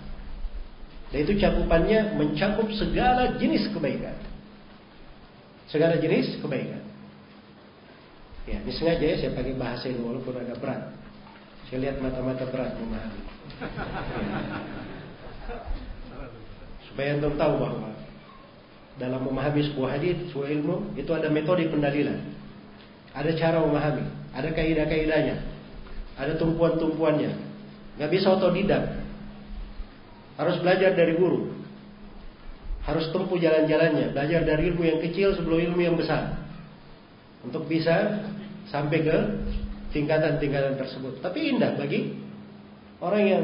[1.09, 4.13] Dan itu cakupannya mencakup segala jenis kebaikan.
[5.65, 6.85] Segala jenis kebaikan.
[8.49, 10.89] Ya, ini sengaja ya saya pakai bahasa ini walaupun agak berat.
[11.69, 13.21] Saya lihat mata-mata berat memahami.
[16.89, 17.93] Supaya antum tahu bahwa
[18.97, 22.21] dalam memahami sebuah hadis, sebuah ilmu itu ada metode pendalilan.
[23.13, 25.41] Ada cara memahami, ada kaidah-kaidahnya,
[26.17, 27.33] ada tumpuan-tumpuannya.
[27.97, 29.08] Gak bisa otodidak.
[30.39, 31.51] Harus belajar dari guru.
[32.87, 36.39] Harus tempuh jalan-jalannya, belajar dari ilmu yang kecil sebelum ilmu yang besar.
[37.43, 38.23] Untuk bisa
[38.71, 39.17] sampai ke
[39.91, 41.19] tingkatan-tingkatan tersebut.
[41.19, 42.15] Tapi indah bagi
[43.03, 43.43] orang yang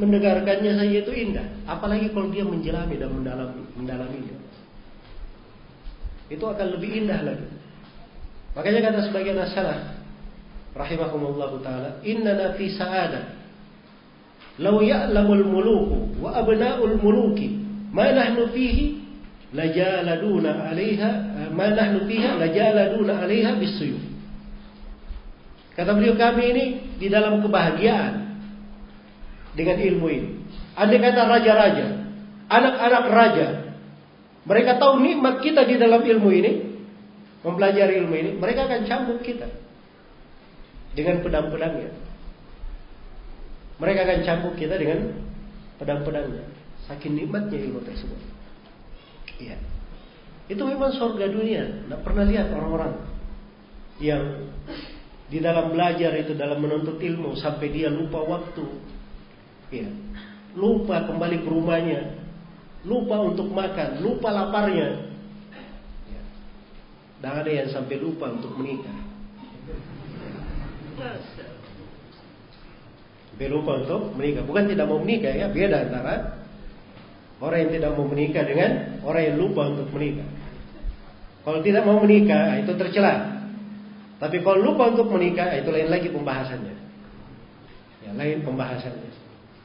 [0.00, 1.46] mendengarkannya saja itu indah.
[1.68, 4.40] Apalagi kalau dia menjelami dan mendalam, mendalaminya.
[6.32, 7.46] Itu akan lebih indah lagi.
[8.56, 10.00] Makanya kata sebagian as-salaf
[10.72, 13.39] rahimahumullah taala, "Inna fi sa'adah
[14.60, 17.56] law ya'lamul muluku wa abna'ul muluki
[17.90, 19.00] ma nahnu fihi
[19.56, 21.10] lajaladuna 'alaiha
[21.56, 24.04] ma nahnu fiha lajaladuna 'alaiha bisuyuf."
[25.74, 26.64] Kata beliau kami ini
[27.00, 28.36] di dalam kebahagiaan
[29.56, 30.30] dengan ilmu ini.
[30.76, 31.86] Andai kata raja-raja,
[32.46, 33.48] anak-anak raja,
[34.44, 36.52] mereka tahu nikmat kita di dalam ilmu ini,
[37.42, 39.48] mempelajari ilmu ini, mereka akan cambuk kita
[40.94, 42.09] dengan pedang-pedangnya.
[43.80, 45.16] Mereka akan cambuk kita dengan
[45.80, 46.44] pedang-pedangnya.
[46.84, 48.20] Saking nikmatnya ilmu tersebut.
[49.40, 49.56] Iya.
[50.52, 51.88] Itu memang surga dunia.
[51.88, 52.92] Tidak pernah lihat orang-orang
[54.00, 54.52] yang
[55.30, 58.66] di dalam belajar itu dalam menuntut ilmu sampai dia lupa waktu
[59.70, 59.86] ya
[60.58, 62.18] lupa kembali ke rumahnya
[62.82, 65.06] lupa untuk makan lupa laparnya
[66.10, 66.22] ya.
[67.22, 68.98] dan ada yang sampai lupa untuk menikah
[73.32, 76.14] sampai lupa untuk menikah bukan tidak mau menikah ya beda antara
[77.40, 78.70] orang yang tidak mau menikah dengan
[79.06, 80.28] orang yang lupa untuk menikah
[81.40, 83.40] kalau tidak mau menikah itu tercela
[84.20, 86.76] tapi kalau lupa untuk menikah, itu lain lagi pembahasannya.
[88.04, 89.10] Ya, lain pembahasannya.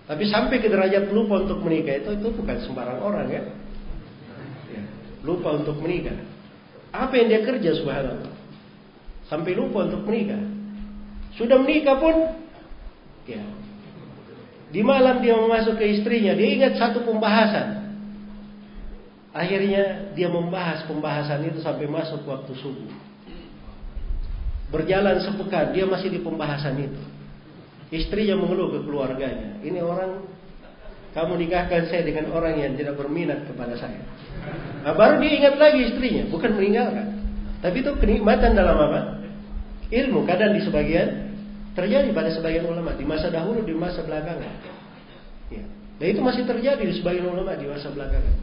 [0.07, 3.43] Tapi sampai ke derajat lupa untuk menikah itu itu bukan sembarang orang ya.
[4.71, 4.83] ya
[5.27, 6.15] lupa untuk menikah.
[6.95, 8.31] Apa yang dia kerja subhanallah?
[9.27, 10.39] Sampai lupa untuk menikah.
[11.35, 12.44] Sudah menikah pun
[13.27, 13.43] ya.
[14.73, 17.85] Di malam dia masuk ke istrinya, dia ingat satu pembahasan.
[19.35, 22.91] Akhirnya dia membahas pembahasan itu sampai masuk waktu subuh.
[24.71, 27.03] Berjalan sepekan, dia masih di pembahasan itu.
[27.93, 29.61] Istrinya mengeluh ke keluarganya.
[29.61, 30.25] Ini orang,
[31.15, 34.01] kamu nikahkan saya dengan orang yang tidak berminat kepada saya.
[34.83, 37.07] Nah, baru dia ingat lagi istrinya, bukan meninggalkan.
[37.63, 39.23] Tapi itu kenikmatan dalam apa?
[39.87, 40.27] Ilmu.
[40.27, 41.24] Kadang di sebagian
[41.75, 44.51] terjadi pada sebagian ulama di masa dahulu, di masa belakangan.
[45.51, 45.63] Ya.
[45.99, 48.35] Dan itu masih terjadi di sebagian ulama di masa belakangan.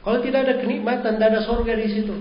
[0.00, 2.14] Kalau tidak ada kenikmatan, tidak ada sorga di situ.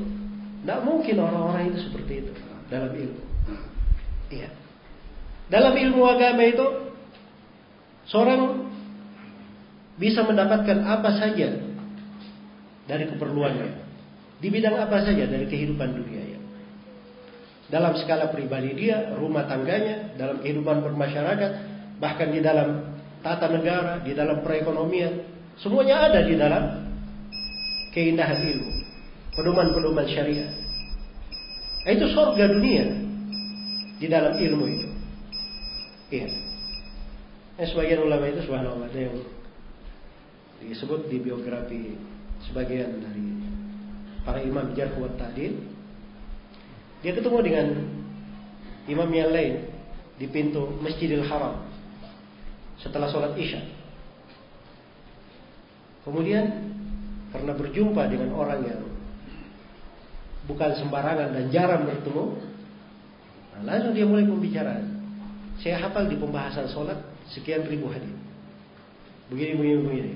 [0.62, 2.32] Tidak mungkin orang-orang itu seperti itu
[2.70, 3.24] dalam ilmu.
[4.30, 4.50] Iya.
[5.50, 6.66] Dalam ilmu agama itu
[8.06, 8.70] seorang
[9.98, 11.58] bisa mendapatkan apa saja
[12.86, 13.90] dari keperluannya.
[14.40, 16.29] Di bidang apa saja dari kehidupan dunia.
[17.70, 21.52] Dalam skala pribadi dia, rumah tangganya, dalam kehidupan bermasyarakat,
[22.02, 25.22] bahkan di dalam tata negara, di dalam perekonomian,
[25.62, 26.64] semuanya ada di dalam
[27.94, 28.72] keindahan ilmu
[29.38, 30.52] pedoman-pedoman syariat.
[31.86, 32.86] Nah, itu surga dunia
[34.02, 34.90] di dalam ilmu itu.
[36.10, 36.28] Iya.
[37.60, 39.16] Nah, sebagian ulama itu subhanallah ada yang
[40.60, 41.96] disebut di biografi
[42.48, 43.28] sebagian dari
[44.28, 45.79] para imam jarh wa ta'dil.
[47.00, 47.68] Dia ketemu dengan
[48.92, 49.72] imam yang lain
[50.20, 51.64] di pintu Masjidil Haram
[52.84, 53.64] setelah sholat Isya.
[56.04, 56.46] Kemudian
[57.30, 58.82] karena berjumpa dengan orang yang
[60.50, 62.26] bukan sembarangan dan jarang bertemu.
[63.54, 64.86] Nah, langsung dia mulai pembicaraan.
[65.62, 66.98] Saya hafal di pembahasan sholat
[67.30, 68.16] sekian ribu hadis.
[69.30, 70.12] Begini, begini, begini.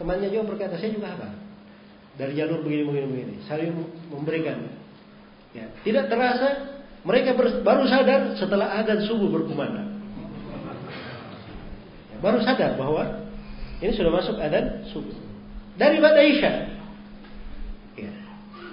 [0.00, 1.32] Temannya juga berkata, saya juga hafal.
[2.18, 3.34] Dari jalur begini, begini, begini.
[3.46, 3.70] Saya
[4.10, 4.79] memberikan.
[5.50, 6.48] Ya, tidak terasa
[7.02, 7.34] mereka
[7.64, 9.98] baru sadar setelah adan subuh berkumandang.
[12.14, 13.26] Ya, baru sadar bahwa
[13.80, 15.16] ini sudah masuk adan subuh.
[15.80, 16.80] Dari pada Isya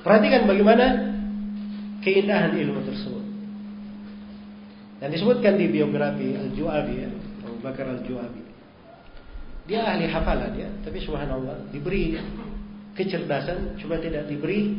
[0.08, 0.86] Perhatikan bagaimana
[2.00, 3.26] keindahan ilmu tersebut.
[5.04, 7.12] Dan disebutkan di biografi Al-Ju'abi ya,
[7.44, 8.40] Abu Bakar Al-Ju'abi.
[9.68, 12.16] Dia ahli hafalan ya, tapi subhanallah diberi
[12.96, 14.74] kecerdasan, cuma tidak diberi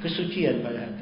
[0.00, 0.99] kesucian pada hatinya.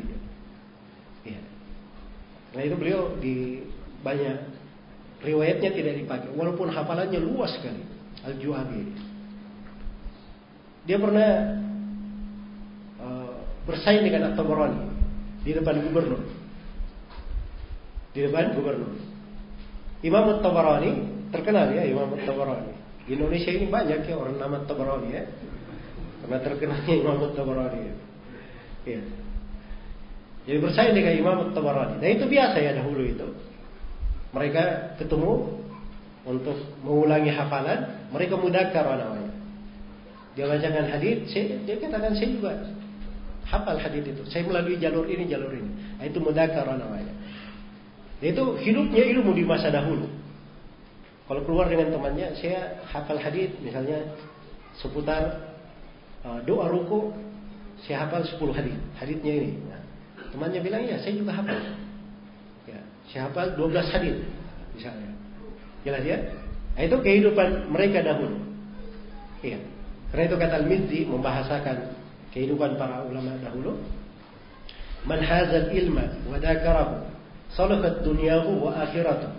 [2.57, 3.67] Nah itu beliau di
[4.01, 4.37] banyak
[5.21, 7.83] riwayatnya tidak dipakai, walaupun hafalannya luas sekali.
[8.19, 8.83] Al-Ju'abi.
[10.89, 11.31] Dia pernah
[12.99, 13.35] uh,
[13.69, 14.85] bersaing dengan At-Tabarani
[15.45, 16.23] di depan gubernur.
[18.17, 18.97] Di depan gubernur.
[20.03, 20.91] Imam At-Tabarani
[21.31, 22.73] terkenal ya Imam At-Tabarani.
[23.09, 25.25] Di Indonesia ini banyak ya orang nama Tabarani ya.
[26.21, 27.81] Karena terkenalnya Imam Tabarani.
[28.85, 29.01] Ya.
[30.49, 32.01] Jadi bersaing dengan Imam Tabarani.
[32.01, 33.29] Dan itu biasa ya dahulu itu.
[34.33, 35.61] Mereka ketemu
[36.25, 39.29] untuk mengulangi hafalan, mereka mudakar namanya.
[40.33, 42.53] Dia bacakan hadis, dia katakan saya juga
[43.45, 44.23] hafal hadis itu.
[44.33, 45.69] Saya melalui jalur ini, jalur ini.
[46.01, 47.13] Nah, itu mudakar namanya.
[48.25, 50.09] Itu hidupnya ilmu di masa dahulu.
[51.29, 54.01] Kalau keluar dengan temannya, saya hafal hadis misalnya
[54.81, 55.53] seputar
[56.25, 57.13] uh, doa ruku,
[57.85, 58.77] saya hafal 10 hadis.
[58.97, 59.53] Hadisnya ini.
[60.35, 61.57] Temannya bilang, ya saya juga hafal.
[62.69, 64.17] Ya, saya hafal 12 hadis
[64.77, 65.11] misalnya.
[65.83, 66.19] Jelas ya?
[66.77, 68.39] Nah, itu kehidupan mereka dahulu.
[69.43, 69.59] Iya.
[70.11, 71.77] Karena itu kata Al-Mizzi membahasakan
[72.33, 73.77] kehidupan para ulama dahulu.
[75.07, 77.09] Man hazal ilma wa dakarahu
[77.55, 79.31] salahat dunyahu wa akhiratuh.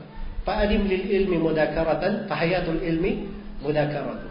[0.48, 3.28] Fa'adim lil ilmi mudakaratan fahayatul ilmi
[3.62, 4.30] mudakaratu.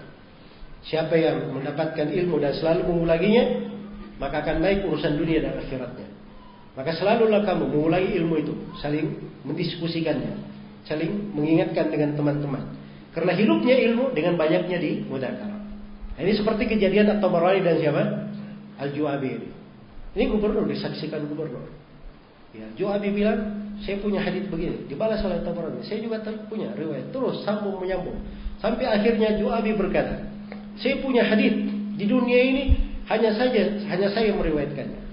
[0.88, 3.44] Siapa yang mendapatkan ilmu dan selalu mengulanginya,
[4.16, 6.07] maka akan baik urusan dunia dan akhiratnya.
[6.78, 10.30] Maka selalulah kamu mengulangi ilmu itu, saling mendiskusikannya,
[10.86, 12.70] saling mengingatkan dengan teman-teman.
[13.10, 15.58] Karena hidupnya ilmu dengan banyaknya di mudakara.
[16.14, 18.02] Nah, ini seperti kejadian At-Tabarani dan siapa?
[18.78, 19.48] Al-Ju'abi ini.
[20.14, 21.66] Ini gubernur disaksikan gubernur.
[22.54, 25.82] Ya, Ju'abi bilang, saya punya hadis begini, dibalas oleh Tabarani.
[25.82, 27.10] Saya juga punya riwayat.
[27.10, 28.22] Terus sambung menyambung.
[28.62, 30.30] Sampai akhirnya Ju'abi berkata,
[30.78, 31.58] saya punya hadis
[31.98, 32.62] di dunia ini
[33.10, 35.07] hanya saja hanya saya meriwayatkannya.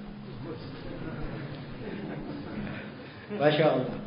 [3.39, 3.97] Masya Allah.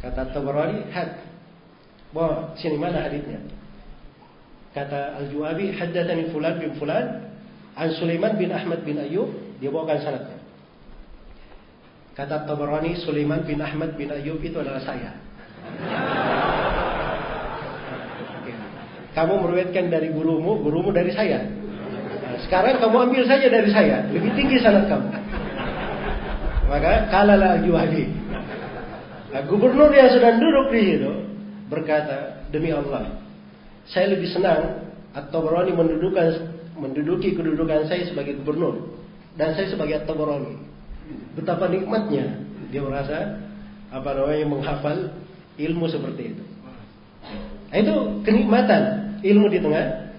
[0.00, 1.18] Kata Tabarani, had.
[2.12, 3.40] Wah, sini mana hadisnya?
[4.76, 7.32] Kata Al-Ju'abi, haddatsani fulan bin fulan
[7.76, 10.38] an Sulaiman bin Ahmad bin Ayyub, dia bawakan sanadnya.
[12.12, 15.16] Kata Tabarani, Sulaiman bin Ahmad bin Ayyub itu adalah saya.
[19.16, 21.40] Kamu meriwayatkan dari gurumu, gurumu dari saya.
[21.40, 25.08] Nah, sekarang kamu ambil saja dari saya, lebih tinggi sanad kamu.
[26.68, 28.25] Maka kalalah Al-Ju'abi.
[29.36, 31.12] Nah, gubernur yang sedang duduk di situ
[31.68, 33.20] berkata, demi Allah,
[33.84, 38.96] saya lebih senang At-Tabarani mendudukan menduduki kedudukan saya sebagai gubernur
[39.36, 40.56] dan saya sebagai At-Tabarani.
[41.36, 42.32] Betapa nikmatnya
[42.72, 43.36] dia merasa
[43.92, 45.12] apa namanya menghafal
[45.60, 46.44] ilmu seperti itu.
[47.68, 48.82] Nah, itu kenikmatan
[49.20, 50.16] ilmu di tengah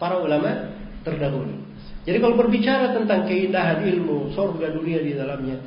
[0.00, 0.72] para ulama
[1.04, 1.60] terdahulu.
[2.08, 5.60] Jadi kalau berbicara tentang keindahan ilmu, surga dunia di dalamnya,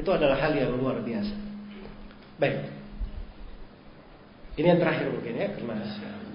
[0.00, 1.41] itu adalah hal yang luar biasa.
[2.40, 2.56] Baik.
[4.56, 5.76] Ini yang terakhir mungkin ya, karena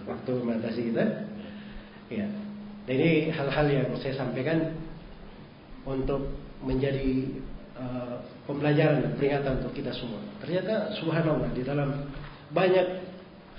[0.09, 1.05] waktu membatasi kita.
[2.09, 2.27] Ya.
[2.87, 4.73] Ini hal-hal yang saya sampaikan
[5.83, 6.31] untuk
[6.63, 7.27] menjadi
[7.75, 10.23] uh, pembelajaran peringatan untuk kita semua.
[10.39, 12.07] Ternyata subhanallah di dalam
[12.55, 12.87] banyak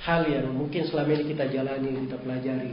[0.00, 2.72] hal yang mungkin selama ini kita jalani, kita pelajari.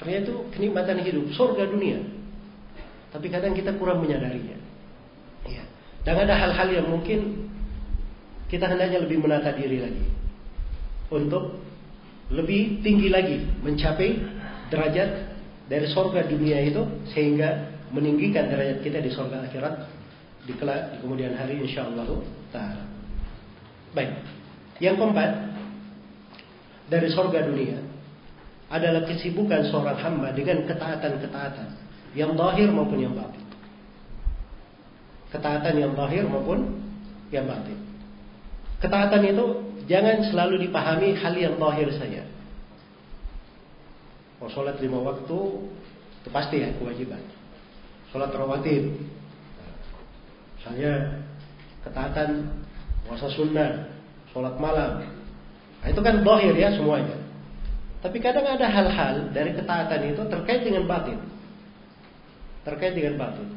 [0.00, 2.00] Ternyata itu kenikmatan hidup, surga dunia.
[3.12, 4.56] Tapi kadang kita kurang menyadarinya.
[5.44, 5.68] Ya.
[6.06, 7.49] Dan ada hal-hal yang mungkin
[8.50, 10.04] kita hendaknya lebih menata diri lagi.
[11.10, 11.62] Untuk
[12.30, 14.18] lebih tinggi lagi mencapai
[14.70, 15.10] derajat
[15.70, 16.82] dari surga dunia itu
[17.14, 19.74] sehingga meninggikan derajat kita di surga akhirat
[20.46, 22.06] di kelak di kemudian hari insyaallah
[22.54, 22.86] taala.
[23.94, 24.18] Baik.
[24.82, 25.30] Yang keempat
[26.90, 27.78] dari surga dunia
[28.70, 31.68] adalah kesibukan seorang hamba dengan ketaatan-ketaatan
[32.14, 33.44] yang zahir maupun yang batin.
[35.34, 36.78] Ketaatan yang zahir maupun
[37.34, 37.89] yang batin.
[38.80, 39.46] Ketaatan itu
[39.84, 42.22] jangan selalu dipahami hal yang zahir saja.
[44.40, 45.40] Oh, sholat lima waktu itu
[46.32, 47.20] pasti ya kewajiban.
[48.08, 48.96] Sholat rawatib,
[50.56, 51.20] misalnya
[51.84, 52.48] ketaatan
[53.04, 53.92] puasa sunnah,
[54.32, 55.04] sholat malam.
[55.84, 57.20] Nah, itu kan zahir ya semuanya.
[58.00, 61.20] Tapi kadang ada hal-hal dari ketaatan itu terkait dengan batin.
[62.64, 63.48] Terkait dengan batin.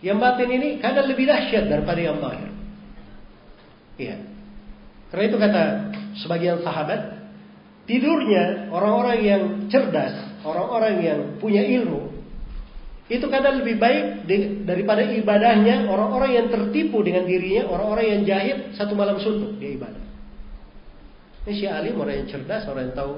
[0.00, 2.50] Yang batin ini kadang lebih dahsyat daripada yang zahir.
[4.00, 4.33] Iya.
[5.14, 5.62] Karena itu kata
[6.26, 7.22] sebagian sahabat,
[7.86, 12.10] tidurnya orang-orang yang cerdas, orang-orang yang punya ilmu,
[13.06, 14.26] itu kadang lebih baik
[14.66, 20.02] daripada ibadahnya orang-orang yang tertipu dengan dirinya, orang-orang yang jahil satu malam suntuk dia ibadah.
[21.46, 23.12] Ini si alim orang yang cerdas, orang yang tahu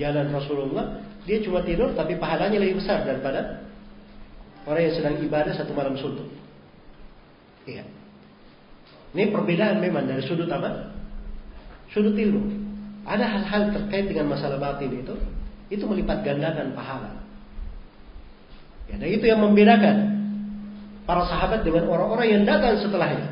[0.00, 0.86] jalan Rasulullah,
[1.28, 3.60] dia cuma tidur tapi pahalanya lebih besar daripada
[4.64, 6.24] Orang yang sedang ibadah satu malam suntuk.
[7.68, 7.84] Iya.
[9.12, 10.93] Ini perbedaan memang dari sudut apa?
[11.92, 12.42] Sudut ilmu.
[13.04, 15.14] Ada hal-hal terkait dengan masalah batin itu,
[15.68, 17.20] itu melipat gandakan pahala.
[18.88, 19.96] Ya, dan itu yang membedakan
[21.04, 23.28] para sahabat dengan orang-orang yang datang setelahnya.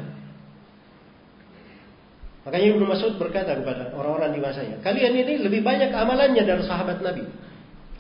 [2.43, 6.99] Makanya Ibnu Mas'ud berkata kepada orang-orang di masanya, kalian ini lebih banyak amalannya dari sahabat
[6.99, 7.25] Nabi.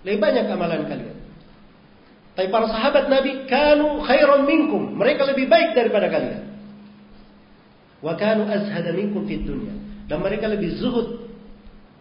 [0.02, 1.16] Lebih banyak amalan kalian.
[2.32, 4.96] Tapi para sahabat Nabi kanu khairan minkum.
[4.98, 6.42] Mereka lebih baik daripada kalian.
[8.02, 9.91] Wa kanu azhada minkum fid dunya.
[10.12, 11.24] Dan mereka lebih zuhud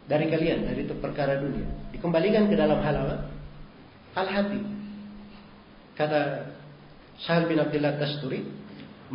[0.03, 1.63] dari kalian dari perkara dunia.
[1.95, 3.15] Dikembalikan ke dalam hal apa?
[4.19, 4.59] Hal hati.
[5.95, 6.51] Kata
[7.23, 8.43] Sahal bin Abdullah Tasturi,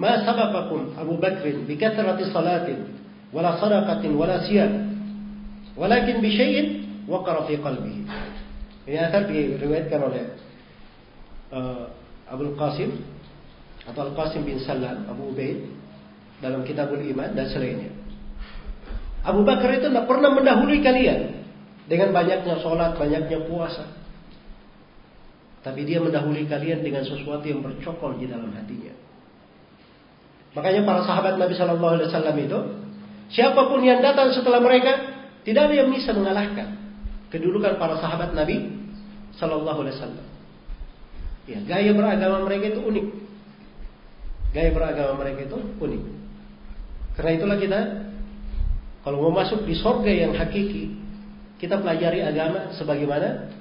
[0.00, 2.96] "Ma sababakum Abu Bakr bi kathrati salatin
[3.36, 4.88] wala sadaqatin wala siyam,
[5.76, 6.66] walakin bi syai'in
[7.04, 8.00] waqara fi qalbihi."
[8.88, 10.24] Ini asal diriwayatkan oleh
[11.52, 11.84] uh,
[12.32, 12.96] Abu Qasim
[13.84, 15.68] atau Al Qasim bin Salam Abu Ubaid
[16.40, 18.05] dalam Kitabul Iman dan selainnya.
[19.26, 21.42] Abu Bakar itu tidak pernah mendahului kalian
[21.90, 23.90] dengan banyaknya sholat, banyaknya puasa.
[25.66, 28.94] Tapi dia mendahului kalian dengan sesuatu yang bercokol di dalam hatinya.
[30.54, 32.58] Makanya para sahabat Nabi Shallallahu Alaihi Wasallam itu,
[33.34, 34.94] siapa pun yang datang setelah mereka,
[35.42, 36.78] tidak ada yang bisa mengalahkan
[37.34, 38.62] kedudukan para sahabat Nabi
[39.42, 40.26] Shallallahu Alaihi Wasallam.
[41.50, 43.06] Ya, gaya beragama mereka itu unik.
[44.54, 46.02] Gaya beragama mereka itu unik.
[47.18, 47.80] Karena itulah kita
[49.06, 50.90] kalau mau masuk di sorga yang hakiki,
[51.62, 53.54] kita pelajari agama sebagaimana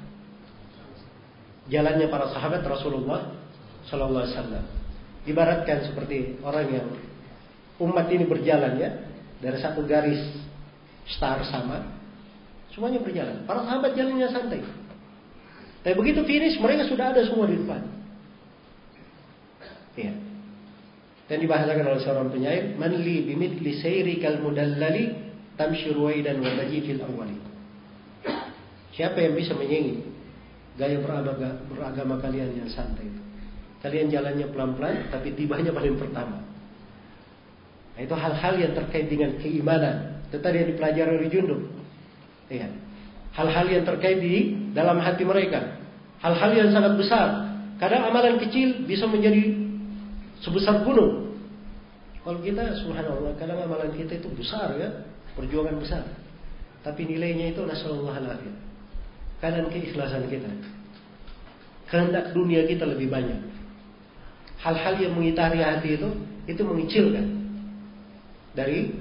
[1.70, 3.30] jalannya para sahabat Rasulullah
[3.86, 4.66] Sallallahu Alaihi Wasallam.
[5.30, 6.88] Ibaratkan seperti orang yang
[7.78, 8.90] umat ini berjalan ya
[9.38, 10.34] dari satu garis
[11.14, 11.94] star sama,
[12.74, 13.46] semuanya berjalan.
[13.46, 14.66] Para sahabat jalannya santai.
[15.86, 17.86] Tapi begitu finish mereka sudah ada semua di depan.
[19.94, 20.14] Iya.
[21.30, 25.25] Dan dibahasakan oleh seorang penyair, "Manli bimithli sayrikal mudallali
[25.56, 27.38] tamshi ruwaidan wa fil awwali."
[28.96, 30.08] Siapa yang bisa menyanyi
[30.80, 33.08] gaya beragama, beragama kalian yang santai.
[33.84, 36.42] Kalian jalannya pelan-pelan, tapi tibanya paling pertama.
[37.96, 40.26] Nah, itu hal-hal yang terkait dengan keimanan.
[40.28, 41.62] Itu tadi yang dipelajari oleh Junduk.
[42.52, 42.68] Iya.
[43.36, 45.80] Hal-hal yang terkait di dalam hati mereka.
[46.20, 47.56] Hal-hal yang sangat besar.
[47.80, 49.54] Kadang amalan kecil bisa menjadi
[50.44, 51.36] sebesar gunung.
[52.26, 54.90] Kalau kita, subhanallah, kadang amalan kita itu besar ya.
[55.36, 56.04] Perjuangan besar.
[56.82, 58.66] Tapi nilainya itu nasallallahu alaihi
[59.46, 60.50] keadaan keikhlasan kita.
[61.86, 63.38] Kehendak dunia kita lebih banyak.
[64.64, 66.10] Hal-hal yang mengitari hati itu,
[66.50, 67.26] itu mengicilkan
[68.58, 68.96] dari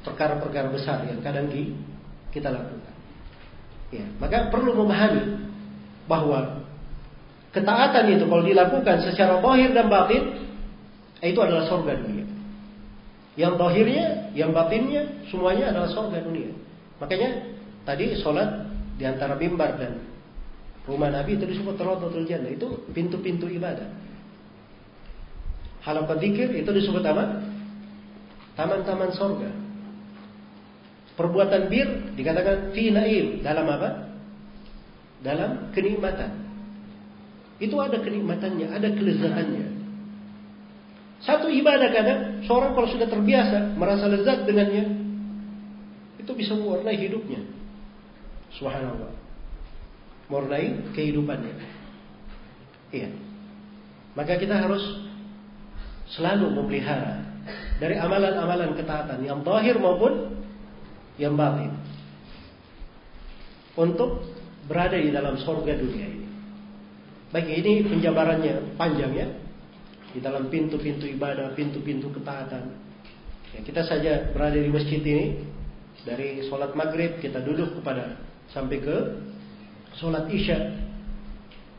[0.00, 1.50] perkara-perkara besar yang kadang
[2.32, 2.94] kita lakukan.
[3.92, 5.46] Ya, maka perlu memahami
[6.06, 6.62] bahwa
[7.52, 10.22] ketaatan itu kalau dilakukan secara zahir dan batin
[11.20, 12.25] itu adalah surga dunia.
[13.36, 16.56] Yang zahirnya, yang batinnya semuanya adalah surga dunia.
[16.96, 17.52] Makanya
[17.84, 18.64] tadi sholat
[18.96, 20.00] di antara mimbar dan
[20.88, 22.48] rumah Nabi itu disebut Rawdatul Jannah.
[22.48, 23.92] Itu pintu-pintu ibadah.
[25.84, 27.44] Halaman zikir itu disebut apa?
[28.56, 29.52] Taman-taman sorga.
[31.14, 34.16] Perbuatan bir dikatakan fi naim dalam apa?
[35.20, 36.32] Dalam kenikmatan.
[37.60, 39.75] Itu ada kenikmatannya, ada kelezatannya.
[41.26, 44.86] Satu ibadah kadang seorang kalau sudah terbiasa merasa lezat dengannya,
[46.22, 47.42] itu bisa mewarnai hidupnya.
[48.54, 49.10] Subhanallah.
[50.30, 51.54] Mewarnai kehidupannya.
[52.94, 53.10] Iya.
[54.14, 54.80] Maka kita harus
[56.14, 57.26] selalu memelihara
[57.82, 60.46] dari amalan-amalan ketaatan yang zahir maupun
[61.18, 61.74] yang batin
[63.74, 64.22] untuk
[64.70, 66.26] berada di dalam sorga dunia ini.
[67.34, 69.28] Baik ini penjabarannya panjang ya
[70.16, 72.72] di dalam pintu-pintu ibadah, pintu-pintu ketaatan.
[73.52, 75.44] Ya, kita saja berada di masjid ini
[76.08, 78.16] dari sholat maghrib kita duduk kepada
[78.48, 78.96] sampai ke
[80.00, 80.72] sholat isya.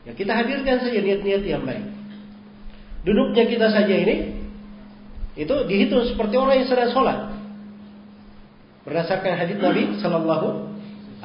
[0.06, 1.82] Ya kita hadirkan saja niat-niat yang baik.
[3.02, 4.38] Duduknya kita saja ini
[5.34, 7.18] itu dihitung seperti orang yang sedang sholat.
[8.86, 10.48] Berdasarkan hadis Nabi Shallallahu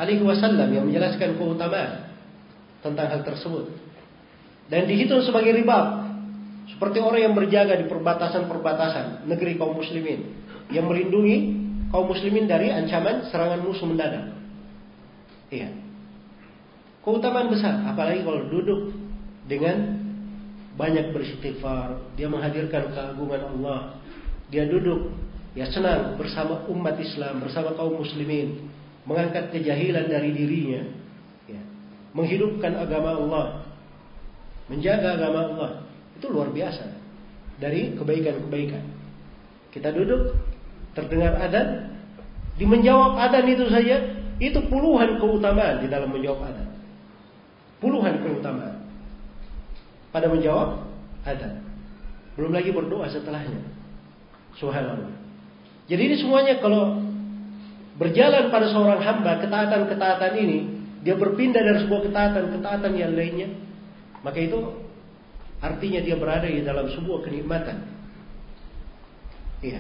[0.02, 2.10] Alaihi Wasallam yang menjelaskan keutamaan
[2.82, 3.70] tentang hal tersebut.
[4.68, 6.03] Dan dihitung sebagai riba
[6.84, 10.36] seperti orang yang berjaga di perbatasan-perbatasan negeri kaum muslimin
[10.68, 11.56] yang melindungi
[11.88, 14.36] kaum muslimin dari ancaman serangan musuh mendadak.
[15.48, 15.72] Iya.
[17.00, 18.92] Keutamaan besar, apalagi kalau duduk
[19.48, 19.96] dengan
[20.76, 23.96] banyak beristighfar, dia menghadirkan keagungan Allah.
[24.52, 25.16] Dia duduk
[25.56, 28.68] ya senang bersama umat Islam, bersama kaum muslimin,
[29.08, 30.84] mengangkat kejahilan dari dirinya,
[31.48, 31.64] ya.
[32.12, 33.48] menghidupkan agama Allah.
[34.68, 35.83] menjaga agama Allah.
[36.24, 36.88] Itu luar biasa.
[37.60, 38.80] Dari kebaikan-kebaikan.
[39.76, 40.40] Kita duduk,
[40.96, 42.00] terdengar adan,
[42.56, 46.80] di menjawab adan itu saja, itu puluhan keutamaan di dalam menjawab adan.
[47.84, 48.88] Puluhan keutamaan.
[50.16, 50.88] Pada menjawab
[51.28, 51.60] adan.
[52.40, 53.60] Belum lagi berdoa setelahnya.
[54.56, 55.12] Subhanallah.
[55.92, 57.04] Jadi ini semuanya kalau
[58.00, 60.60] berjalan pada seorang hamba ketaatan-ketaatan ini,
[61.04, 63.52] dia berpindah dari sebuah ketaatan-ketaatan yang lainnya,
[64.24, 64.83] maka itu
[65.64, 67.88] artinya dia berada di dalam sebuah kenikmatan.
[69.64, 69.80] Iya.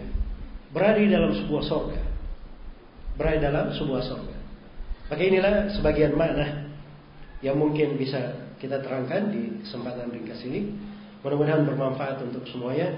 [0.71, 2.01] Berada di dalam sebuah sorga.
[3.19, 4.37] Berada dalam sebuah sorga.
[5.11, 6.71] Maka inilah sebagian makna
[7.43, 10.71] yang mungkin bisa kita terangkan di kesempatan ringkas ini.
[11.19, 12.95] Mudah-mudahan bermanfaat untuk semuanya.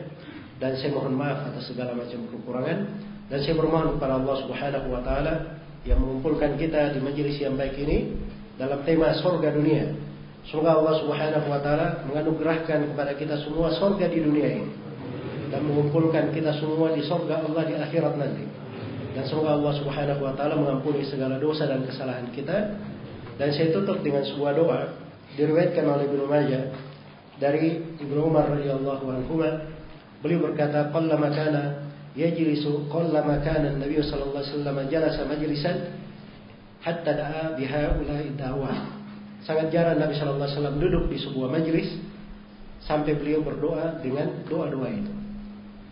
[0.56, 2.80] Dan saya mohon maaf atas segala macam kekurangan.
[3.28, 5.34] Dan saya bermohon kepada Allah Subhanahu wa taala
[5.84, 8.14] yang mengumpulkan kita di majelis yang baik ini
[8.56, 10.05] dalam tema sorga dunia.
[10.46, 14.70] Semoga Allah Subhanahu wa taala menganugerahkan kepada kita semua sorga di dunia ini
[15.50, 18.46] dan mengumpulkan kita semua di sorga Allah di akhirat nanti.
[19.18, 22.78] Dan semoga Allah Subhanahu wa taala mengampuni segala dosa dan kesalahan kita.
[23.42, 24.82] Dan saya tutup dengan sebuah doa
[25.34, 26.64] diriwayatkan oleh Ibnu Majah
[27.42, 29.42] dari Ibnu Umar radhiyallahu anhu.
[30.22, 35.78] Beliau berkata, "Qallama kana yajlisu qallama kana Nabi sallallahu alaihi wasallam jalasa majlisan
[36.86, 39.05] hatta da'a bihaula'i da'wah."
[39.45, 41.89] Sangat jarang Nabi Shallallahu Alaihi Wasallam duduk di sebuah majelis
[42.85, 45.13] sampai beliau berdoa dengan doa-doa itu.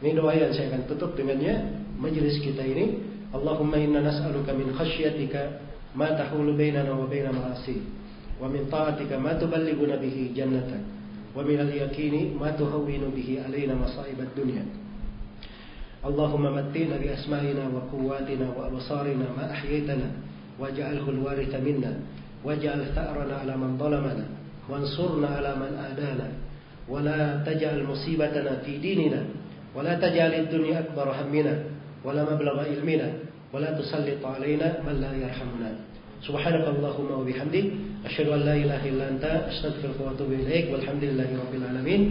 [0.04, 3.02] Ini doa yang saya akan tutup dengannya majelis kita ini.
[3.32, 5.60] Allahumma inna nas'aluka min khasyatika
[5.96, 7.76] ma tahulu bainana wa baina ma'asi
[8.40, 10.80] wa min ta'atika ma tuballighuna bihi jannatak
[11.36, 14.64] wa min al-yaqini ma tuhawwinu bihi alaina masa'ib ad-dunya.
[15.98, 20.08] اللهم متنا بأسمائنا وقواتنا وأبصارنا ما أحييتنا
[20.58, 21.92] واجعله الوارث منا
[22.43, 24.25] واجعل ثأرنا على من ظلمنا
[24.69, 26.27] وانصرنا على من آدانا
[26.89, 29.21] ولا تجعل مصيبتنا في ديننا
[29.75, 31.55] ولا تجعل الدنيا أكبر همنا
[32.03, 33.09] ولا مبلغ علمنا
[33.53, 35.71] ولا تسلط علينا من لا يرحمنا.
[36.23, 37.65] سبحانك اللهم وبحمدك
[38.05, 42.01] أشهد أن لا إله إلا أنت أستغفرك وأتوب إليك والحمد لله رب العالمين.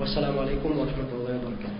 [0.00, 1.77] والسلام عليكم ورحمة الله وبركاته.